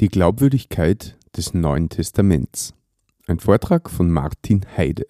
[0.00, 2.72] Die Glaubwürdigkeit des Neuen Testaments.
[3.26, 5.04] Ein Vortrag von Martin Heide.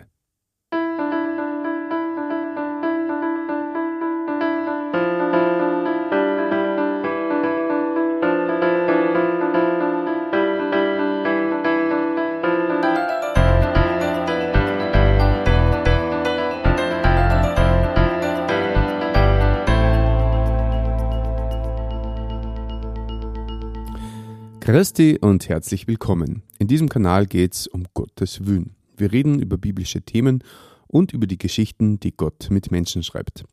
[24.81, 26.43] Christi und herzlich willkommen.
[26.59, 28.77] In diesem Kanal geht es um Gottes Wün.
[28.97, 30.43] Wir reden über biblische Themen
[30.87, 33.45] und über die Geschichten, die Gott mit Menschen schreibt.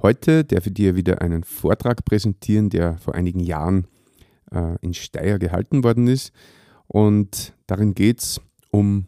[0.00, 3.88] Heute darf ich dir wieder einen Vortrag präsentieren, der vor einigen Jahren
[4.52, 6.30] äh, in Steyr gehalten worden ist.
[6.86, 8.40] Und darin geht es
[8.70, 9.06] um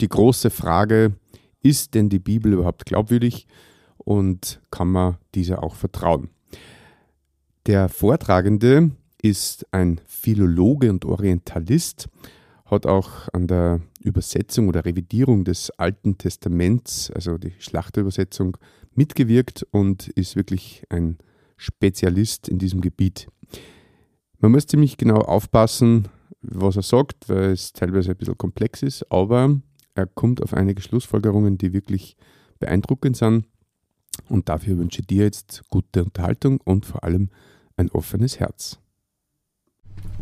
[0.00, 1.16] die große Frage,
[1.64, 3.48] ist denn die Bibel überhaupt glaubwürdig
[3.96, 6.30] und kann man dieser auch vertrauen?
[7.66, 12.08] Der Vortragende ist ein Philologe und Orientalist,
[12.66, 18.56] hat auch an der Übersetzung oder Revidierung des Alten Testaments, also die Schlachterübersetzung,
[18.94, 21.18] mitgewirkt und ist wirklich ein
[21.56, 23.28] Spezialist in diesem Gebiet.
[24.40, 26.08] Man muss ziemlich genau aufpassen,
[26.40, 29.60] was er sagt, weil es teilweise ein bisschen komplex ist, aber
[29.94, 32.16] er kommt auf einige Schlussfolgerungen, die wirklich
[32.58, 33.46] beeindruckend sind.
[34.28, 37.30] Und dafür wünsche ich dir jetzt gute Unterhaltung und vor allem
[37.76, 38.81] ein offenes Herz.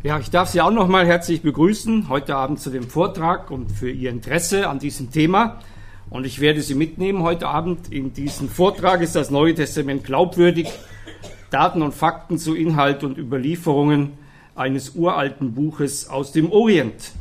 [0.02, 3.90] Ja, ich darf Sie auch nochmal herzlich begrüßen heute Abend zu dem Vortrag und für
[3.90, 5.58] Ihr Interesse an diesem Thema.
[6.08, 7.92] Und ich werde Sie mitnehmen heute Abend.
[7.92, 10.68] In diesem Vortrag ist das Neue Testament glaubwürdig.
[11.50, 14.12] Daten und Fakten zu Inhalt und Überlieferungen
[14.54, 17.12] eines uralten Buches aus dem Orient.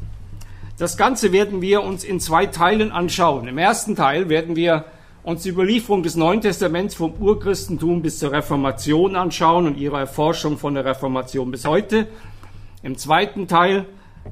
[0.78, 3.50] Das Ganze werden wir uns in zwei Teilen anschauen.
[3.50, 4.86] Im ersten Teil werden wir
[5.24, 10.58] uns die Überlieferung des Neuen Testaments vom Urchristentum bis zur Reformation anschauen und ihre Erforschung
[10.58, 12.08] von der Reformation bis heute.
[12.82, 13.86] Im zweiten Teil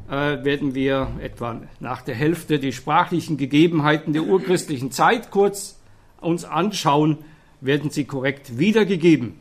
[0.10, 5.80] äh, werden wir etwa nach der Hälfte die sprachlichen Gegebenheiten der urchristlichen Zeit kurz
[6.22, 7.18] uns anschauen,
[7.62, 9.36] werden sie korrekt wiedergegeben.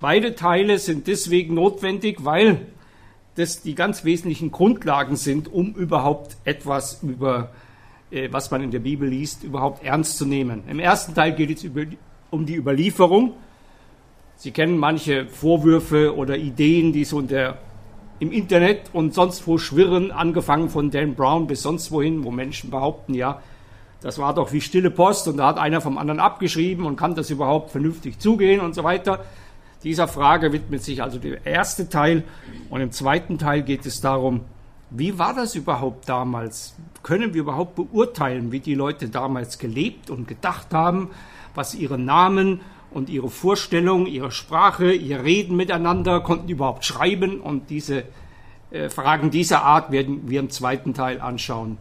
[0.00, 2.66] Beide Teile sind deswegen notwendig, weil
[3.34, 7.50] das die ganz wesentlichen Grundlagen sind, um überhaupt etwas über
[8.12, 10.62] äh, was man in der Bibel liest, überhaupt ernst zu nehmen.
[10.68, 11.84] Im ersten Teil geht es über,
[12.30, 13.34] um die Überlieferung.
[14.36, 17.58] Sie kennen manche Vorwürfe oder Ideen, die so in der
[18.22, 22.70] im Internet und sonst wo schwirren, angefangen von Dan Brown bis sonst wohin, wo Menschen
[22.70, 23.42] behaupten, ja,
[24.00, 27.16] das war doch wie stille Post und da hat einer vom anderen abgeschrieben und kann
[27.16, 29.24] das überhaupt vernünftig zugehen und so weiter.
[29.82, 32.22] Dieser Frage widmet sich also der erste Teil
[32.70, 34.42] und im zweiten Teil geht es darum,
[34.90, 36.76] wie war das überhaupt damals?
[37.02, 41.10] Können wir überhaupt beurteilen, wie die Leute damals gelebt und gedacht haben,
[41.56, 42.60] was ihre Namen
[42.92, 48.04] und ihre Vorstellung, ihre Sprache, ihr Reden miteinander, konnten überhaupt schreiben und diese
[48.70, 51.78] äh, Fragen dieser Art werden wir im zweiten Teil anschauen.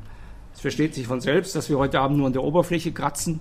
[0.54, 3.40] Es versteht sich von selbst, dass wir heute Abend nur an der Oberfläche kratzen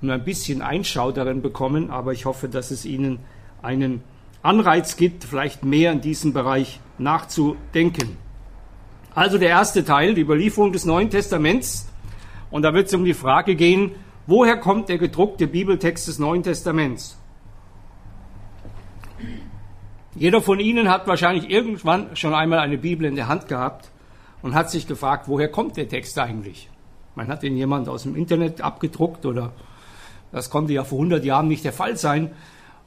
[0.00, 3.18] und ein bisschen Einschau darin bekommen, aber ich hoffe, dass es Ihnen
[3.62, 4.02] einen
[4.42, 8.16] Anreiz gibt, vielleicht mehr in diesem Bereich nachzudenken.
[9.14, 11.88] Also der erste Teil, die Überlieferung des Neuen Testaments.
[12.50, 13.92] Und da wird es um die Frage gehen,
[14.28, 17.16] Woher kommt der gedruckte Bibeltext des Neuen Testaments?
[20.16, 23.90] Jeder von Ihnen hat wahrscheinlich irgendwann schon einmal eine Bibel in der Hand gehabt
[24.42, 26.68] und hat sich gefragt, woher kommt der Text eigentlich?
[27.14, 29.52] Man hat ihn jemand aus dem Internet abgedruckt oder
[30.32, 32.32] das konnte ja vor 100 Jahren nicht der Fall sein.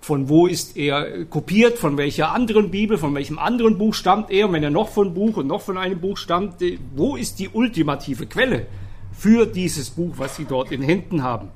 [0.02, 1.78] Von wo ist er kopiert?
[1.78, 2.98] Von welcher anderen Bibel?
[2.98, 4.48] Von welchem anderen Buch stammt er?
[4.48, 6.56] Und wenn er noch von Buch und noch von einem Buch stammt,
[6.96, 8.68] wo ist die ultimative Quelle?
[9.20, 11.50] Für dieses Buch, was sie dort in Händen haben.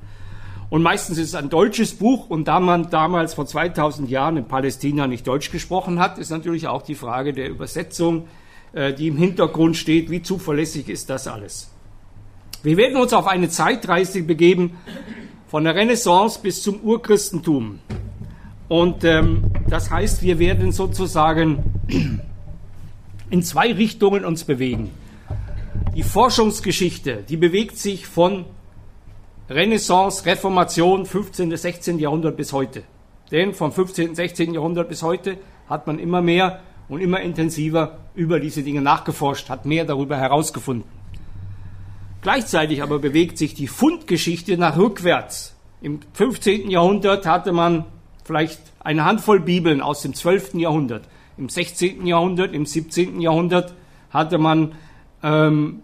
[0.70, 4.46] Und meistens ist es ein deutsches Buch und da man damals vor 2000 Jahren in
[4.46, 8.28] Palästina nicht Deutsch gesprochen hat, ist natürlich auch die Frage der Übersetzung,
[8.74, 11.70] äh, die im Hintergrund steht, wie zuverlässig ist das alles.
[12.64, 14.78] Wir werden uns auf eine Zeitreise begeben
[15.48, 17.80] von der Renaissance bis zum Urchristentum.
[18.68, 21.64] Und ähm, das heißt, wir werden sozusagen
[23.30, 24.90] in zwei Richtungen uns bewegen.
[25.96, 28.46] Die Forschungsgeschichte, die bewegt sich von
[29.48, 31.50] Renaissance, Reformation, 15.
[31.50, 32.00] bis 16.
[32.00, 32.82] Jahrhundert bis heute.
[33.30, 34.16] Denn vom 15.
[34.16, 34.56] 16.
[34.56, 35.38] Jahrhundert bis heute
[35.70, 40.90] hat man immer mehr und immer intensiver über diese Dinge nachgeforscht, hat mehr darüber herausgefunden.
[42.24, 45.56] Gleichzeitig aber bewegt sich die Fundgeschichte nach rückwärts.
[45.80, 46.72] Im 15.
[46.72, 47.86] Jahrhundert hatte man
[48.24, 50.56] vielleicht eine Handvoll Bibeln aus dem 12.
[50.56, 51.08] Jahrhundert.
[51.38, 52.08] Im 16.
[52.08, 53.22] Jahrhundert, im 17.
[53.22, 53.76] Jahrhundert
[54.10, 54.74] hatte man
[55.24, 55.82] ähm,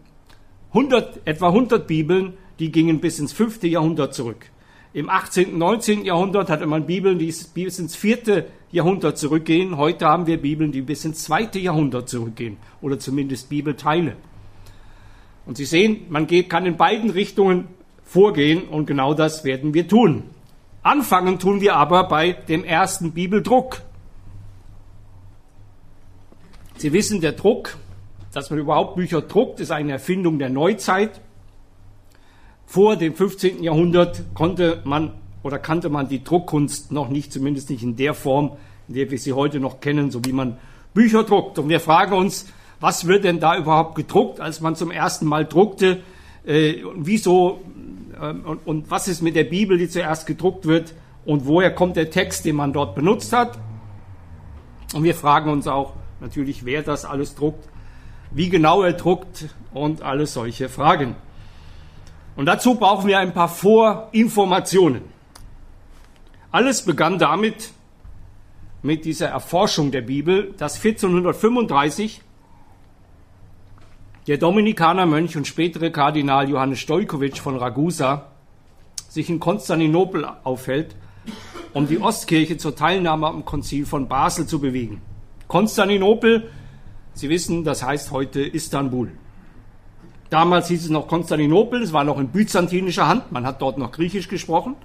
[0.70, 3.64] 100, etwa 100 Bibeln, die gingen bis ins 5.
[3.64, 4.46] Jahrhundert zurück.
[4.92, 6.04] Im 18., 19.
[6.04, 9.78] Jahrhundert hatte man Bibeln, die bis ins vierte Jahrhundert zurückgehen.
[9.78, 14.16] Heute haben wir Bibeln, die bis ins zweite Jahrhundert zurückgehen oder zumindest Bibelteile.
[15.46, 17.68] Und Sie sehen, man geht, kann in beiden Richtungen
[18.04, 20.24] vorgehen und genau das werden wir tun.
[20.82, 23.82] Anfangen tun wir aber bei dem ersten Bibeldruck.
[26.78, 27.78] Sie wissen, der Druck,
[28.32, 31.22] dass man überhaupt Bücher druckt, ist eine Erfindung der Neuzeit.
[32.66, 33.64] Vor dem 15.
[33.64, 38.58] Jahrhundert konnte man oder kannte man die Druckkunst noch nicht, zumindest nicht in der Form,
[38.88, 40.58] in der wir sie heute noch kennen, so wie man
[40.94, 41.60] Bücher druckt.
[41.60, 42.46] Und wir fragen uns,
[42.80, 46.02] was wird denn da überhaupt gedruckt, als man zum ersten Mal druckte?
[46.46, 47.62] Äh, wieso
[48.20, 50.94] äh, und, und was ist mit der Bibel, die zuerst gedruckt wird?
[51.26, 53.58] Und woher kommt der Text, den man dort benutzt hat?
[54.94, 57.69] Und wir fragen uns auch natürlich, wer das alles druckt,
[58.32, 61.16] wie genau er druckt und alles solche Fragen.
[62.36, 65.02] Und dazu brauchen wir ein paar Vorinformationen.
[66.52, 67.72] Alles begann damit,
[68.82, 72.22] mit dieser Erforschung der Bibel, dass 1435
[74.28, 78.28] der Dominikanermönch und spätere Kardinal Johannes Stojkovic von Ragusa
[79.10, 80.96] sich in Konstantinopel aufhält,
[81.74, 85.02] um die Ostkirche zur Teilnahme am Konzil von Basel zu bewegen.
[85.48, 86.50] Konstantinopel,
[87.14, 89.12] Sie wissen, das heißt heute Istanbul.
[90.30, 93.92] Damals hieß es noch Konstantinopel, es war noch in byzantinischer Hand, man hat dort noch
[93.92, 94.76] Griechisch gesprochen.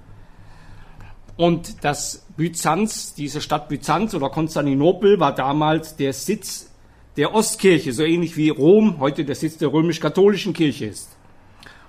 [1.37, 6.71] Und das Byzanz, diese Stadt Byzanz oder Konstantinopel war damals der Sitz
[7.17, 11.15] der Ostkirche, so ähnlich wie Rom heute der Sitz der römisch-katholischen Kirche ist.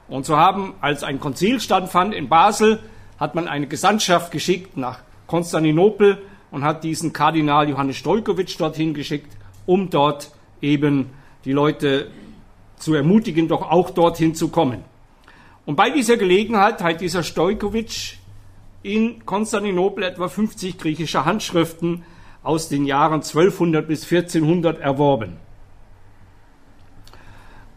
[0.08, 2.80] Und so haben, als ein Konzil stattfand in Basel,
[3.18, 6.18] hat man eine Gesandtschaft geschickt nach Konstantinopel
[6.50, 9.35] und hat diesen Kardinal Johannes Stolkowitsch dorthin geschickt,
[9.66, 10.30] um dort
[10.60, 11.10] eben
[11.44, 12.10] die Leute
[12.76, 14.84] zu ermutigen, doch auch dorthin zu kommen.
[15.64, 18.18] Und bei dieser Gelegenheit hat dieser Stojkovic
[18.82, 22.04] in Konstantinopel etwa 50 griechische Handschriften
[22.42, 25.38] aus den Jahren 1200 bis 1400 erworben.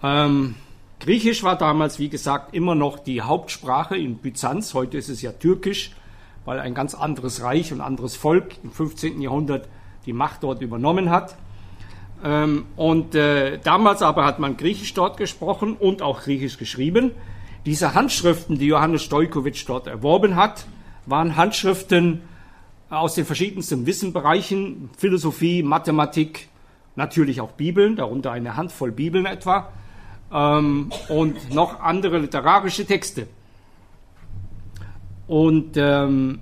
[0.03, 0.55] Ähm,
[0.99, 4.73] Griechisch war damals, wie gesagt, immer noch die Hauptsprache in Byzanz.
[4.73, 5.95] Heute ist es ja Türkisch,
[6.43, 9.21] weil ein ganz anderes Reich und anderes Volk im 15.
[9.21, 9.69] Jahrhundert
[10.05, 11.37] die Macht dort übernommen hat.
[12.23, 17.11] Ähm, und äh, damals aber hat man Griechisch dort gesprochen und auch Griechisch geschrieben.
[17.65, 20.65] Diese Handschriften, die Johannes Stojkovic dort erworben hat,
[21.05, 22.21] waren Handschriften
[22.89, 26.49] aus den verschiedensten Wissenbereichen, Philosophie, Mathematik,
[26.95, 29.71] natürlich auch Bibeln, darunter eine Handvoll Bibeln etwa,
[30.33, 33.27] ähm, und noch andere literarische Texte.
[35.27, 36.39] Und ähm,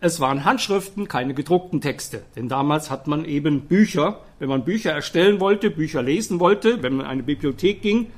[0.00, 2.22] es waren Handschriften, keine gedruckten Texte.
[2.36, 6.94] Denn damals hat man eben Bücher, wenn man Bücher erstellen wollte, Bücher lesen wollte, wenn
[6.94, 8.10] man in eine Bibliothek ging,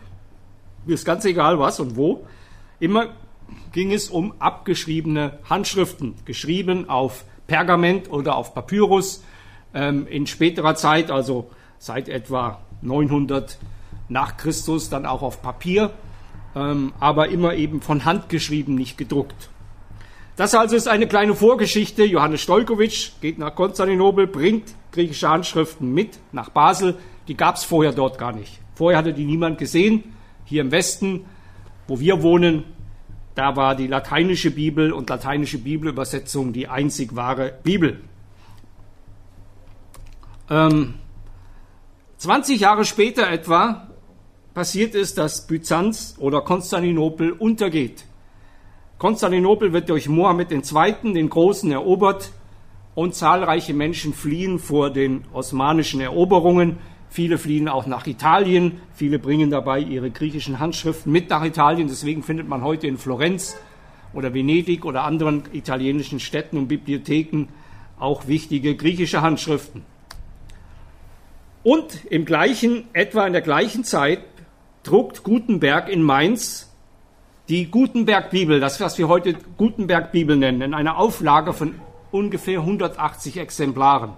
[0.86, 2.26] ist ganz egal was und wo,
[2.78, 3.08] immer
[3.72, 9.24] ging es um abgeschriebene Handschriften, geschrieben auf Pergament oder auf Papyrus.
[9.72, 13.58] Ähm, in späterer Zeit, also seit etwa 900
[14.08, 15.90] nach Christus, dann auch auf Papier,
[16.56, 19.50] ähm, aber immer eben von Hand geschrieben, nicht gedruckt.
[20.36, 22.04] Das also ist eine kleine Vorgeschichte.
[22.04, 26.96] Johannes Stolkowitsch geht nach Konstantinopel, bringt griechische Handschriften mit nach Basel.
[27.28, 28.60] Die gab es vorher dort gar nicht.
[28.74, 30.04] Vorher hatte die niemand gesehen.
[30.44, 31.26] Hier im Westen,
[31.86, 32.64] wo wir wohnen,
[33.34, 38.00] da war die lateinische Bibel und lateinische Bibelübersetzung die einzig wahre Bibel.
[40.48, 40.94] Ähm,
[42.18, 43.88] 20 Jahre später etwa
[44.52, 48.04] passiert es, dass Byzanz oder Konstantinopel untergeht.
[49.00, 52.32] Konstantinopel wird durch Mohammed II., den Großen, erobert
[52.94, 56.76] und zahlreiche Menschen fliehen vor den osmanischen Eroberungen.
[57.08, 61.88] Viele fliehen auch nach Italien, viele bringen dabei ihre griechischen Handschriften mit nach Italien.
[61.88, 63.56] Deswegen findet man heute in Florenz
[64.12, 67.46] oder Venedig oder anderen italienischen Städten und Bibliotheken
[67.98, 69.82] auch wichtige griechische Handschriften.
[71.62, 74.20] Und im gleichen, etwa in der gleichen Zeit,
[74.82, 76.69] druckt Gutenberg in Mainz
[77.50, 81.74] die Gutenberg-Bibel, das, was wir heute Gutenberg-Bibel nennen, in einer Auflage von
[82.12, 84.12] ungefähr 180 Exemplaren.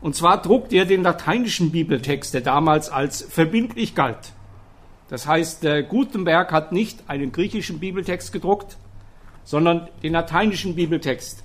[0.00, 4.32] Und zwar druckt er den lateinischen Bibeltext, der damals als verbindlich galt.
[5.10, 8.78] Das heißt, Gutenberg hat nicht einen griechischen Bibeltext gedruckt,
[9.44, 11.44] sondern den lateinischen Bibeltext.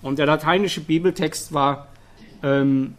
[0.00, 1.88] Und der lateinische Bibeltext war
[2.42, 2.94] ähm,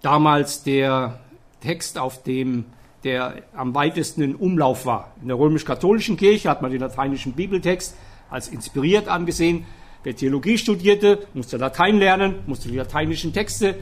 [0.00, 1.18] damals der
[1.60, 2.66] Text, auf dem
[3.04, 5.12] der am weitesten in Umlauf war.
[5.20, 7.94] In der römisch-katholischen Kirche hat man den lateinischen Bibeltext
[8.30, 9.66] als inspiriert angesehen.
[10.02, 13.76] Wer Theologie studierte, musste Latein lernen, musste die lateinischen Texte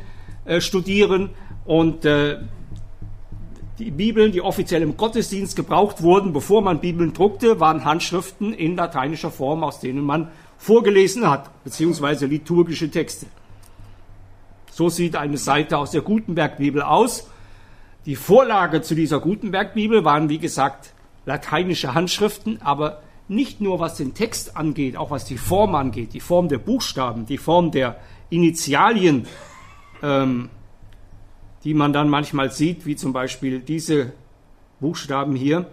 [0.44, 1.30] äh, studieren
[1.64, 2.38] und äh,
[3.78, 8.76] die Bibeln, die offiziell im Gottesdienst gebraucht wurden, bevor man Bibeln druckte, waren Handschriften in
[8.76, 13.26] lateinischer Form, aus denen man vorgelesen hat, beziehungsweise liturgische Texte.
[14.70, 17.28] So sieht eine Seite aus der Gutenberg-Bibel aus.
[18.04, 20.92] Die Vorlage zu dieser Gutenberg-Bibel waren, wie gesagt,
[21.24, 26.20] lateinische Handschriften, aber nicht nur was den Text angeht, auch was die Form angeht, die
[26.20, 29.26] Form der Buchstaben, die Form der Initialien,
[30.02, 30.50] ähm,
[31.62, 34.12] die man dann manchmal sieht, wie zum Beispiel diese
[34.80, 35.66] Buchstaben hier.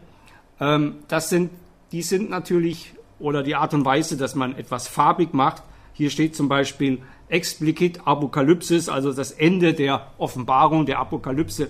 [0.60, 1.50] Ähm, das sind,
[1.92, 5.64] die sind natürlich, oder die Art und Weise, dass man etwas farbig macht.
[5.94, 11.70] Hier steht zum Beispiel Explicit Apokalypsis, also das Ende der Offenbarung, der Apokalypse.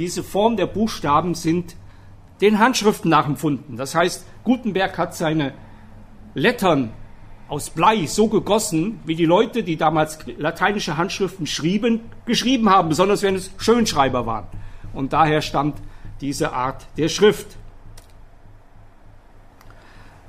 [0.00, 1.76] Diese Form der Buchstaben sind
[2.40, 3.76] den Handschriften nachempfunden.
[3.76, 5.52] Das heißt, Gutenberg hat seine
[6.32, 6.94] Lettern
[7.48, 13.20] aus Blei so gegossen, wie die Leute, die damals lateinische Handschriften schrieben, geschrieben haben, besonders
[13.20, 14.46] wenn es Schönschreiber waren.
[14.94, 15.82] Und daher stammt
[16.22, 17.58] diese Art der Schrift.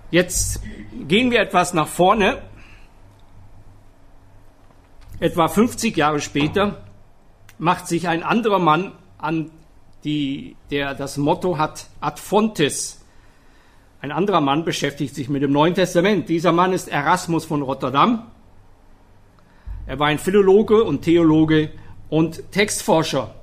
[0.09, 0.59] Jetzt
[1.07, 2.41] gehen wir etwas nach vorne.
[5.21, 6.83] Etwa 50 Jahre später
[7.57, 9.49] macht sich ein anderer Mann an,
[10.03, 13.01] die, der das Motto hat Ad Fontes,
[14.01, 16.27] ein anderer Mann beschäftigt sich mit dem Neuen Testament.
[16.27, 18.25] Dieser Mann ist Erasmus von Rotterdam.
[19.85, 21.69] Er war ein Philologe und Theologe
[22.09, 23.35] und Textforscher.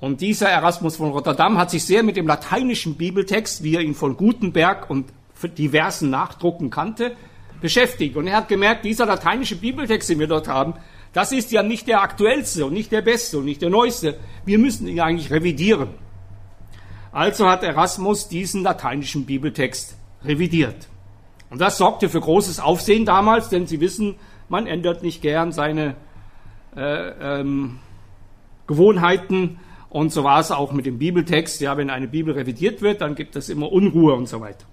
[0.00, 3.94] Und dieser Erasmus von Rotterdam hat sich sehr mit dem lateinischen Bibeltext, wie er ihn
[3.94, 5.12] von Gutenberg und
[5.58, 7.14] diversen Nachdrucken kannte,
[7.60, 8.16] beschäftigt.
[8.16, 10.74] Und er hat gemerkt, dieser lateinische Bibeltext, den wir dort haben,
[11.12, 14.18] das ist ja nicht der aktuellste und nicht der beste und nicht der neueste.
[14.44, 15.90] Wir müssen ihn eigentlich revidieren.
[17.12, 20.88] Also hat Erasmus diesen lateinischen Bibeltext revidiert.
[21.50, 24.14] Und das sorgte für großes Aufsehen damals, denn Sie wissen,
[24.48, 25.96] man ändert nicht gern seine
[26.74, 27.80] äh, ähm,
[28.66, 29.60] Gewohnheiten.
[29.90, 31.60] Und so war es auch mit dem Bibeltext.
[31.60, 34.64] Ja, wenn eine Bibel revidiert wird, dann gibt es immer Unruhe und so weiter.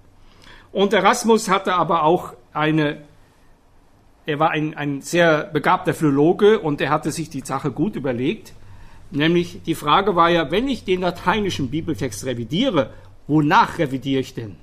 [0.72, 3.02] Und Erasmus hatte aber auch eine,
[4.30, 8.52] er war ein, ein sehr begabter Philologe und er hatte sich die Sache gut überlegt.
[9.10, 12.90] Nämlich die Frage war ja, wenn ich den lateinischen Bibeltext revidiere,
[13.26, 14.54] wonach revidiere ich denn?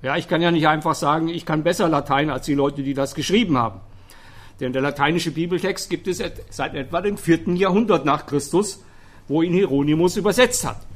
[0.00, 2.94] Ja, ich kann ja nicht einfach sagen, ich kann besser Latein als die Leute, die
[2.94, 3.80] das geschrieben haben.
[4.60, 8.84] Denn der lateinische Bibeltext gibt es seit etwa dem vierten Jahrhundert nach Christus,
[9.26, 10.86] wo ihn Hieronymus übersetzt hat.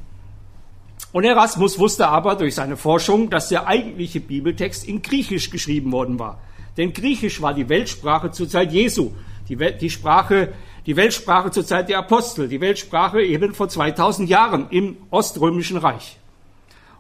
[1.11, 6.21] Und Erasmus wusste aber durch seine Forschung, dass der eigentliche Bibeltext in Griechisch geschrieben worden
[6.21, 6.39] war.
[6.77, 9.13] Denn Griechisch war die Weltsprache zur Zeit Jesu,
[9.49, 10.53] die, Welt, die Sprache,
[10.87, 16.19] die Weltsprache zur Zeit der Apostel, die Weltsprache eben vor 2000 Jahren im Oströmischen Reich.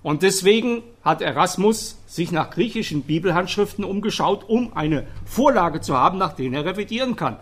[0.02, 6.34] Und deswegen hat Erasmus sich nach griechischen Bibelhandschriften umgeschaut, um eine Vorlage zu haben, nach
[6.34, 7.36] denen er revidieren kann.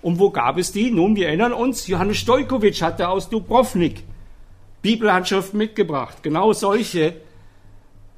[0.00, 0.90] Und wo gab es die?
[0.90, 4.04] Nun, wir erinnern uns, Johannes Stojkovic hatte aus Dubrovnik
[4.80, 6.22] Bibelhandschriften mitgebracht.
[6.22, 7.16] Genau solche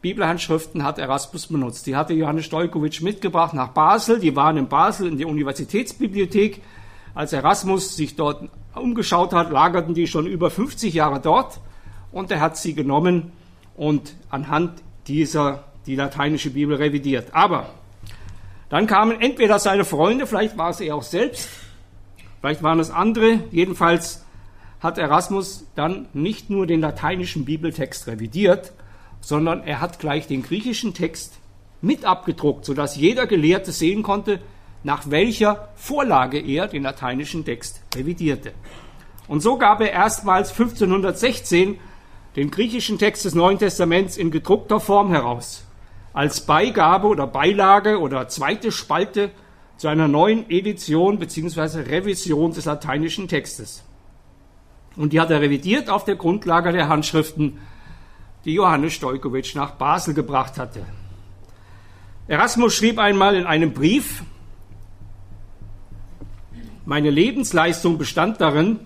[0.03, 1.87] Bibelhandschriften hat Erasmus benutzt.
[1.87, 4.19] Die hatte Johannes Stojkovic mitgebracht nach Basel.
[4.19, 6.63] Die waren in Basel in der Universitätsbibliothek.
[7.15, 11.61] Als Erasmus sich dort umgeschaut hat, lagerten die schon über 50 Jahre dort
[12.13, 13.33] und er hat sie genommen
[13.77, 17.35] und anhand dieser die lateinische Bibel revidiert.
[17.35, 17.67] Aber
[18.69, 21.49] dann kamen entweder seine Freunde, vielleicht war es er auch selbst,
[22.41, 24.25] vielleicht waren es andere, jedenfalls
[24.81, 28.73] hat Erasmus dann nicht nur den lateinischen Bibeltext revidiert,
[29.21, 31.39] sondern er hat gleich den griechischen Text
[31.83, 34.41] mit abgedruckt, sodass jeder Gelehrte sehen konnte,
[34.83, 38.53] nach welcher Vorlage er den lateinischen Text revidierte.
[39.29, 41.79] Und so gab er erstmals 1516
[42.37, 45.65] den griechischen Text des Neuen Testaments in gedruckter Form heraus,
[46.13, 49.31] als Beigabe oder Beilage oder zweite Spalte
[49.77, 51.81] zu einer neuen Edition bzw.
[51.91, 53.85] Revision des lateinischen Textes.
[54.97, 57.59] Und die hat er revidiert auf der Grundlage der Handschriften,
[58.45, 60.85] die Johannes Stojkovic nach Basel gebracht hatte.
[62.27, 64.23] Erasmus schrieb einmal in einem Brief,
[66.87, 68.81] meine Lebensleistung bestand darin,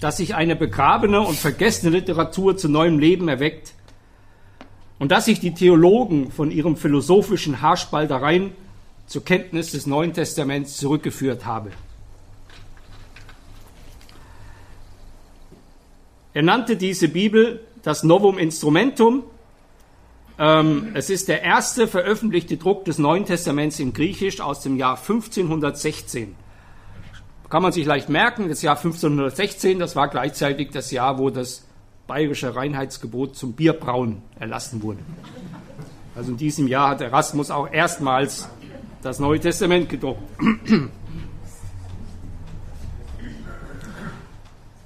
[0.00, 3.72] dass sich eine begrabene und vergessene Literatur zu neuem Leben erweckt
[4.98, 8.52] und dass sich die Theologen von ihrem philosophischen Haarspaltereien
[9.06, 11.70] zur Kenntnis des Neuen Testaments zurückgeführt habe.
[16.34, 19.24] Er nannte diese Bibel das Novum Instrumentum.
[20.38, 24.98] Ähm, es ist der erste veröffentlichte Druck des Neuen Testaments in Griechisch aus dem Jahr
[24.98, 26.36] 1516
[27.48, 31.66] kann man sich leicht merken, das Jahr 1516, das war gleichzeitig das Jahr, wo das
[32.06, 34.98] bayerische Reinheitsgebot zum Bierbrauen erlassen wurde.
[36.14, 38.50] Also in diesem Jahr hat Erasmus auch erstmals
[39.00, 40.20] das Neue Testament gedruckt.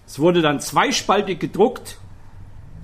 [0.06, 1.99] Es wurde dann zweispaltig gedruckt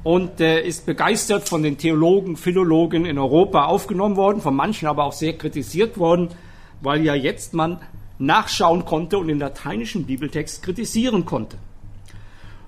[0.05, 5.05] und äh, ist begeistert von den Theologen, Philologen in Europa aufgenommen worden, von manchen aber
[5.05, 6.29] auch sehr kritisiert worden,
[6.81, 7.81] weil ja jetzt man
[8.19, 11.57] nachschauen konnte und den lateinischen Bibeltext kritisieren konnte.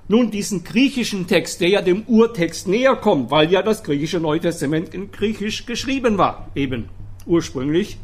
[0.09, 4.41] Nun, diesen griechischen Text, der ja dem Urtext näher kommt, weil ja das griechische Neue
[4.41, 6.89] Testament in Griechisch geschrieben war, eben
[7.27, 7.97] ursprünglich,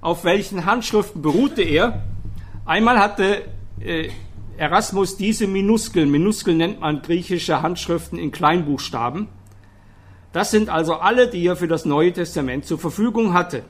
[0.00, 2.04] auf welchen Handschriften beruhte er?
[2.64, 3.42] Einmal hatte
[3.80, 4.10] äh,
[4.56, 9.28] Erasmus diese Minuskeln, Minuskeln nennt man griechische Handschriften in Kleinbuchstaben.
[10.32, 13.64] Das sind also alle, die er für das Neue Testament zur Verfügung hatte.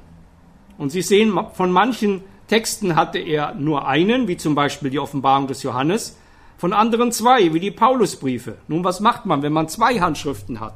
[0.78, 5.46] Und Sie sehen, von manchen Texten hatte er nur einen, wie zum Beispiel die Offenbarung
[5.46, 6.18] des Johannes,
[6.56, 8.58] von anderen zwei, wie die Paulusbriefe.
[8.68, 10.74] Nun, was macht man, wenn man zwei Handschriften hat?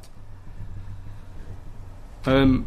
[2.26, 2.66] Ähm,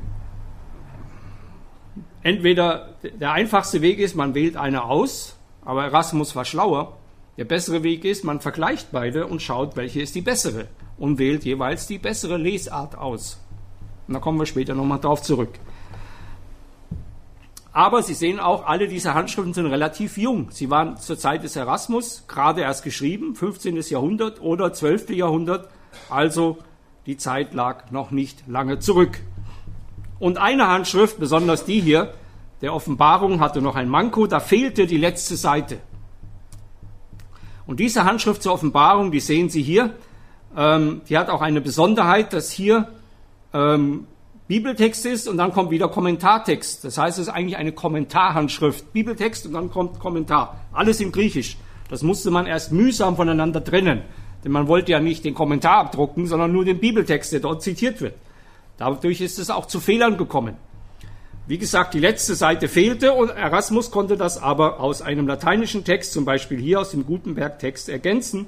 [2.24, 6.98] entweder der einfachste Weg ist, man wählt eine aus, aber Erasmus war schlauer.
[7.38, 11.46] Der bessere Weg ist, man vergleicht beide und schaut, welche ist die bessere und wählt
[11.46, 13.40] jeweils die bessere Lesart aus.
[14.08, 15.50] Und da kommen wir später nochmal drauf zurück.
[17.74, 20.52] Aber Sie sehen auch, alle diese Handschriften sind relativ jung.
[20.52, 23.78] Sie waren zur Zeit des Erasmus gerade erst geschrieben, 15.
[23.90, 25.12] Jahrhundert oder 12.
[25.12, 25.70] Jahrhundert.
[26.10, 26.58] Also
[27.06, 29.22] die Zeit lag noch nicht lange zurück.
[30.20, 32.14] Und eine Handschrift, besonders die hier,
[32.62, 35.80] der Offenbarung, hatte noch ein Manko, da fehlte die letzte Seite.
[37.72, 39.94] Und diese Handschrift zur Offenbarung, die sehen Sie hier,
[40.58, 42.90] ähm, die hat auch eine Besonderheit, dass hier
[43.54, 44.08] ähm,
[44.50, 46.84] Bibeltext ist und dann kommt wieder Kommentartext.
[46.84, 48.92] Das heißt, es ist eigentlich eine Kommentarhandschrift.
[48.92, 50.60] Bibeltext und dann kommt Kommentar.
[50.74, 51.56] Alles in Griechisch.
[51.90, 54.02] Das musste man erst mühsam voneinander trennen.
[54.44, 58.02] Denn man wollte ja nicht den Kommentar abdrucken, sondern nur den Bibeltext, der dort zitiert
[58.02, 58.16] wird.
[58.76, 60.58] Dadurch ist es auch zu Fehlern gekommen.
[61.52, 66.14] Wie gesagt, die letzte Seite fehlte und Erasmus konnte das aber aus einem lateinischen Text,
[66.14, 68.48] zum Beispiel hier aus dem Gutenberg-Text, ergänzen,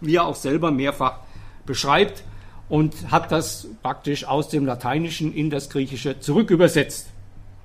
[0.00, 1.18] wie er auch selber mehrfach
[1.66, 2.22] beschreibt
[2.68, 7.08] und hat das praktisch aus dem Lateinischen in das Griechische zurückübersetzt.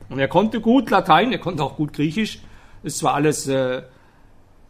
[0.10, 2.40] Und er konnte gut Latein, er konnte auch gut Griechisch.
[2.82, 3.84] Ist zwar alles äh,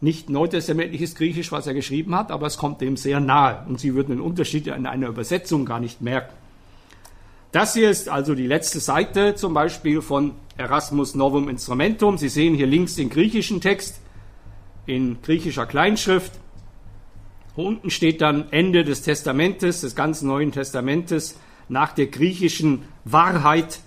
[0.02, 3.66] nicht neutestamentliches Griechisch, was er geschrieben hat, aber es kommt dem sehr nahe.
[3.70, 6.34] Und Sie würden den Unterschied in einer Übersetzung gar nicht merken.
[7.52, 12.20] Das hier ist also die letzte Seite zum Beispiel von Erasmus Novum Instrumentum.
[12.20, 14.02] Sie sehen hier links den griechischen Text
[14.86, 16.32] in griechischer Kleinschrift.
[17.56, 23.80] Unten steht dann Ende des Testamentes, des ganzen Neuen Testamentes, nach der griechischen Wahrheit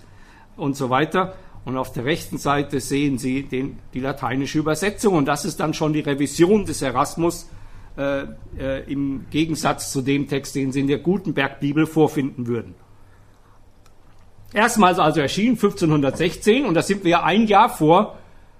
[0.57, 1.35] und so weiter.
[1.63, 5.15] Und auf der rechten Seite sehen Sie den, die lateinische Übersetzung.
[5.15, 7.49] Und das ist dann schon die Revision des Erasmus
[7.95, 8.25] äh,
[8.59, 12.75] äh, im Gegensatz zu dem Text, den Sie in der Gutenberg-Bibel vorfinden würden.
[14.53, 18.17] Erstmals also erschienen 1516 und da sind wir ein Jahr vor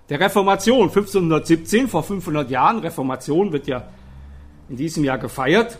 [0.09, 0.89] der Reformation.
[0.89, 3.87] 1517, vor 500 Jahren, Reformation wird ja
[4.69, 5.77] in diesem Jahr gefeiert,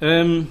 [0.00, 0.48] ähm,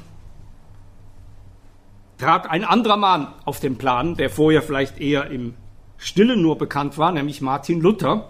[2.17, 5.55] trat ein anderer Mann auf den Plan, der vorher vielleicht eher im
[5.97, 8.29] Stillen nur bekannt war, nämlich Martin Luther.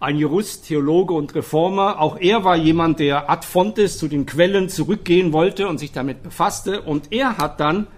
[0.00, 2.00] Ein Jurist, Theologe und Reformer.
[2.00, 6.22] Auch er war jemand, der ad fontes zu den Quellen zurückgehen wollte und sich damit
[6.22, 6.82] befasste.
[6.82, 7.88] Und er hat dann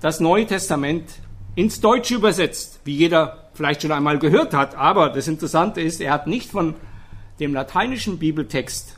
[0.00, 1.04] das Neue Testament
[1.54, 4.74] ins Deutsche übersetzt, wie jeder vielleicht schon einmal gehört hat.
[4.74, 6.74] Aber das Interessante ist, er hat nicht von
[7.40, 8.96] dem lateinischen Bibeltext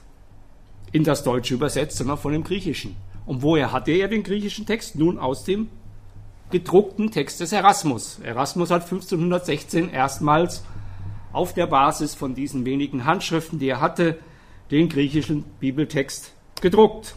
[0.93, 2.97] in das Deutsche übersetzt, sondern von dem Griechischen.
[3.27, 4.97] Und woher hatte er den griechischen Text?
[4.97, 5.69] Nun aus dem
[6.51, 8.21] gedruckten Text des Erasmus.
[8.23, 10.65] Erasmus hat 1516 erstmals
[11.33, 14.19] auf der Basis von diesen wenigen Handschriften, die er hatte,
[14.71, 17.17] den griechischen Bibeltext gedruckt.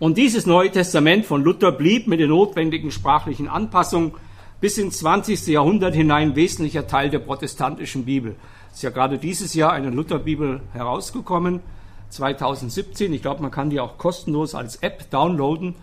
[0.00, 4.12] Und dieses Neue Testament von Luther blieb mit den notwendigen sprachlichen Anpassungen
[4.58, 5.46] bis ins 20.
[5.48, 8.34] Jahrhundert hinein wesentlicher Teil der protestantischen Bibel.
[8.70, 11.60] Es ist ja gerade dieses Jahr eine Lutherbibel herausgekommen,
[12.08, 13.12] 2017.
[13.12, 15.74] Ich glaube, man kann die auch kostenlos als App downloaden.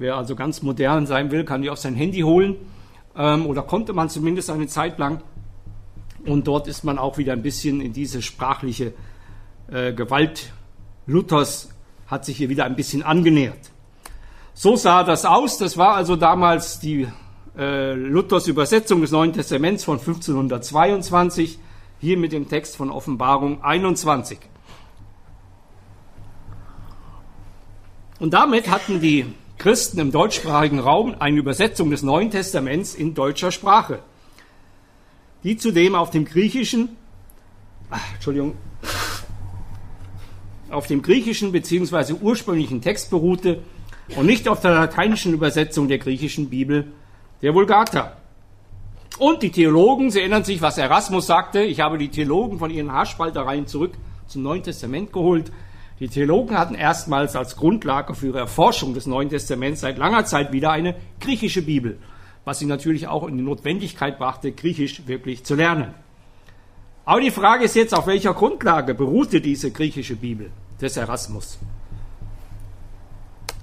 [0.00, 2.56] Wer also ganz modern sein will, kann die auf sein Handy holen.
[3.16, 5.22] Ähm, oder konnte man zumindest eine Zeit lang.
[6.26, 8.92] Und dort ist man auch wieder ein bisschen in diese sprachliche
[9.70, 10.52] äh, Gewalt
[11.06, 11.71] Luthers,
[12.12, 13.70] hat sich hier wieder ein bisschen angenähert.
[14.52, 15.56] So sah das aus.
[15.56, 17.08] Das war also damals die
[17.56, 21.58] äh, Luthers Übersetzung des Neuen Testaments von 1522
[22.00, 24.38] hier mit dem Text von Offenbarung 21.
[28.20, 29.24] Und damit hatten die
[29.56, 34.00] Christen im deutschsprachigen Raum eine Übersetzung des Neuen Testaments in deutscher Sprache,
[35.44, 36.94] die zudem auf dem griechischen,
[37.90, 38.54] ach, Entschuldigung,
[40.72, 42.14] auf dem griechischen bzw.
[42.20, 43.62] ursprünglichen Text beruhte
[44.16, 46.92] und nicht auf der lateinischen Übersetzung der griechischen Bibel,
[47.40, 48.16] der Vulgata.
[49.18, 52.92] Und die Theologen, Sie erinnern sich, was Erasmus sagte, ich habe die Theologen von ihren
[52.92, 53.92] Haarspaltereien zurück
[54.26, 55.52] zum Neuen Testament geholt.
[56.00, 60.52] Die Theologen hatten erstmals als Grundlage für ihre Erforschung des Neuen Testaments seit langer Zeit
[60.52, 61.98] wieder eine griechische Bibel,
[62.44, 65.94] was sie natürlich auch in die Notwendigkeit brachte, Griechisch wirklich zu lernen.
[67.04, 70.50] Aber die Frage ist jetzt, auf welcher Grundlage beruhte diese griechische Bibel
[70.82, 71.58] des Erasmus?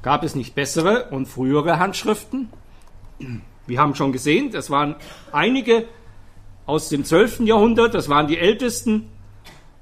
[0.02, 2.50] Gab es nicht bessere und frühere Handschriften?
[3.68, 4.96] Wir haben schon gesehen, das waren
[5.32, 5.86] einige
[6.66, 7.42] aus dem 12.
[7.42, 9.10] Jahrhundert, das waren die ältesten,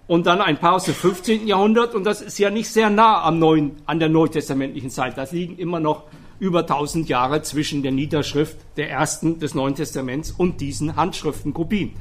[0.07, 1.47] und dann ein paar aus dem 15.
[1.47, 5.17] Jahrhundert, und das ist ja nicht sehr nah am neuen, an der neutestamentlichen Zeit.
[5.17, 6.03] Das liegen immer noch
[6.39, 11.93] über 1000 Jahre zwischen der Niederschrift der ersten des Neuen Testaments und diesen Handschriftenkopien.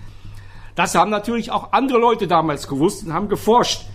[0.76, 3.86] Das haben natürlich auch andere Leute damals gewusst und haben geforscht.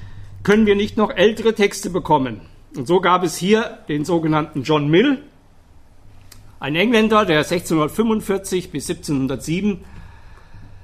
[0.43, 2.41] Können wir nicht noch ältere Texte bekommen?
[2.75, 5.23] Und so gab es hier den sogenannten John Mill,
[6.59, 9.83] ein Engländer, der 1645 bis 1707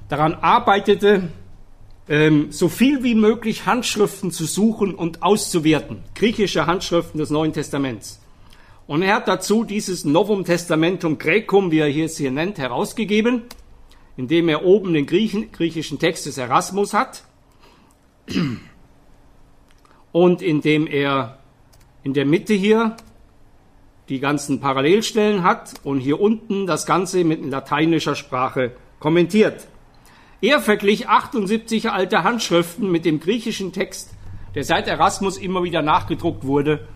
[0.08, 1.28] daran arbeitete,
[2.08, 8.20] ähm, so viel wie möglich Handschriften zu suchen und auszuwerten, griechische Handschriften des Neuen Testaments.
[8.86, 13.42] Und er hat dazu dieses Novum Testamentum Graecum, wie er hier es hier nennt, herausgegeben
[14.18, 17.22] indem er oben den Griechen, griechischen Text des Erasmus hat
[20.12, 21.38] und indem er
[22.02, 22.96] in der Mitte hier
[24.08, 29.66] die ganzen Parallelstellen hat und hier unten das Ganze mit lateinischer Sprache kommentiert.
[30.40, 34.10] Er verglich 78 alte Handschriften mit dem griechischen Text,
[34.54, 36.86] der seit Erasmus immer wieder nachgedruckt wurde.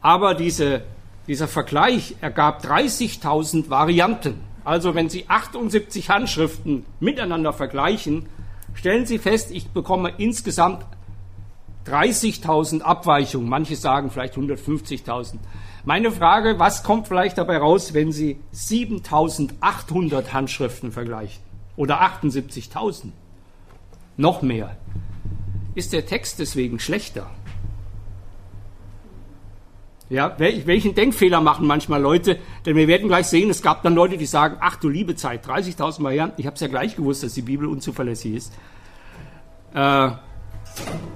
[0.00, 0.82] Aber diese,
[1.26, 4.40] dieser Vergleich ergab 30.000 Varianten.
[4.64, 8.26] Also wenn Sie 78 Handschriften miteinander vergleichen,
[8.74, 10.84] stellen Sie fest, ich bekomme insgesamt
[11.86, 13.48] 30.000 Abweichungen.
[13.48, 15.38] Manche sagen vielleicht 150.000.
[15.84, 21.42] Meine Frage, was kommt vielleicht dabei raus, wenn Sie 7.800 Handschriften vergleichen?
[21.76, 23.08] Oder 78.000?
[24.16, 24.76] Noch mehr.
[25.74, 27.30] Ist der Text deswegen schlechter?
[30.12, 32.38] Ja, welchen Denkfehler machen manchmal Leute?
[32.66, 35.46] Denn wir werden gleich sehen, es gab dann Leute, die sagen, ach du liebe Zeit,
[35.46, 36.38] 30.000 Varianten.
[36.38, 38.52] Ich habe es ja gleich gewusst, dass die Bibel unzuverlässig ist.
[39.72, 40.10] Äh,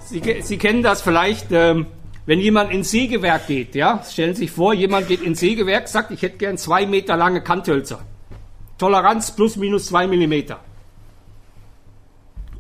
[0.00, 1.86] Sie, Sie, kennen das vielleicht, ähm,
[2.26, 3.74] wenn jemand ins Sägewerk geht.
[3.74, 7.16] Ja, stellen Sie sich vor, jemand geht ins Sägewerk, sagt, ich hätte gern zwei Meter
[7.16, 8.00] lange Kanthölzer.
[8.78, 10.60] Toleranz plus minus zwei Millimeter.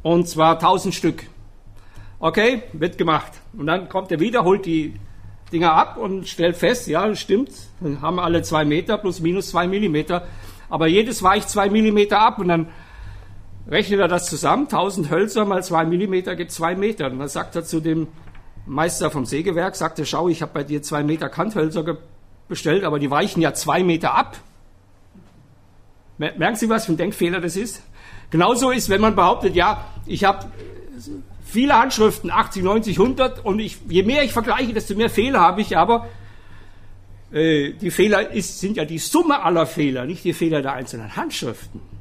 [0.02, 1.24] Und zwar 1000 Stück.
[2.18, 3.32] Okay, wird gemacht.
[3.56, 4.94] Und dann kommt er wieder, holt die
[5.52, 9.68] Dinger ab und stellt fest, ja, stimmt, dann haben alle zwei Meter plus minus zwei
[9.68, 10.26] Millimeter,
[10.68, 12.68] aber jedes weicht zwei Millimeter ab und dann
[13.70, 17.10] rechnet er das zusammen, 1000 Hölzer mal zwei Millimeter gibt zwei Meter.
[17.10, 18.08] Und dann sagt er zu dem
[18.66, 21.98] Meister vom Sägewerk, sagte, schau, ich habe bei dir zwei Meter Kanthölzer
[22.48, 24.36] bestellt, aber die weichen ja zwei Meter ab.
[26.18, 27.82] Merken Sie, was für ein Denkfehler das ist?
[28.30, 30.46] Genauso ist, wenn man behauptet, ja, ich habe
[31.44, 35.60] viele Handschriften, 80, 90, 100 und ich, je mehr ich vergleiche, desto mehr Fehler habe
[35.60, 36.08] ich, aber
[37.32, 41.14] äh, die Fehler ist, sind ja die Summe aller Fehler, nicht die Fehler der einzelnen
[41.16, 41.95] Handschriften.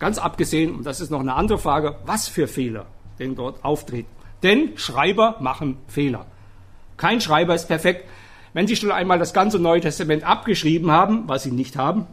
[0.00, 2.86] Ganz abgesehen, und das ist noch eine andere Frage, was für Fehler
[3.18, 4.08] denn dort auftreten.
[4.42, 6.26] Denn Schreiber machen Fehler.
[6.96, 8.08] Kein Schreiber ist perfekt.
[8.54, 12.06] Wenn Sie schon einmal das ganze Neue Testament abgeschrieben haben, was Sie nicht haben,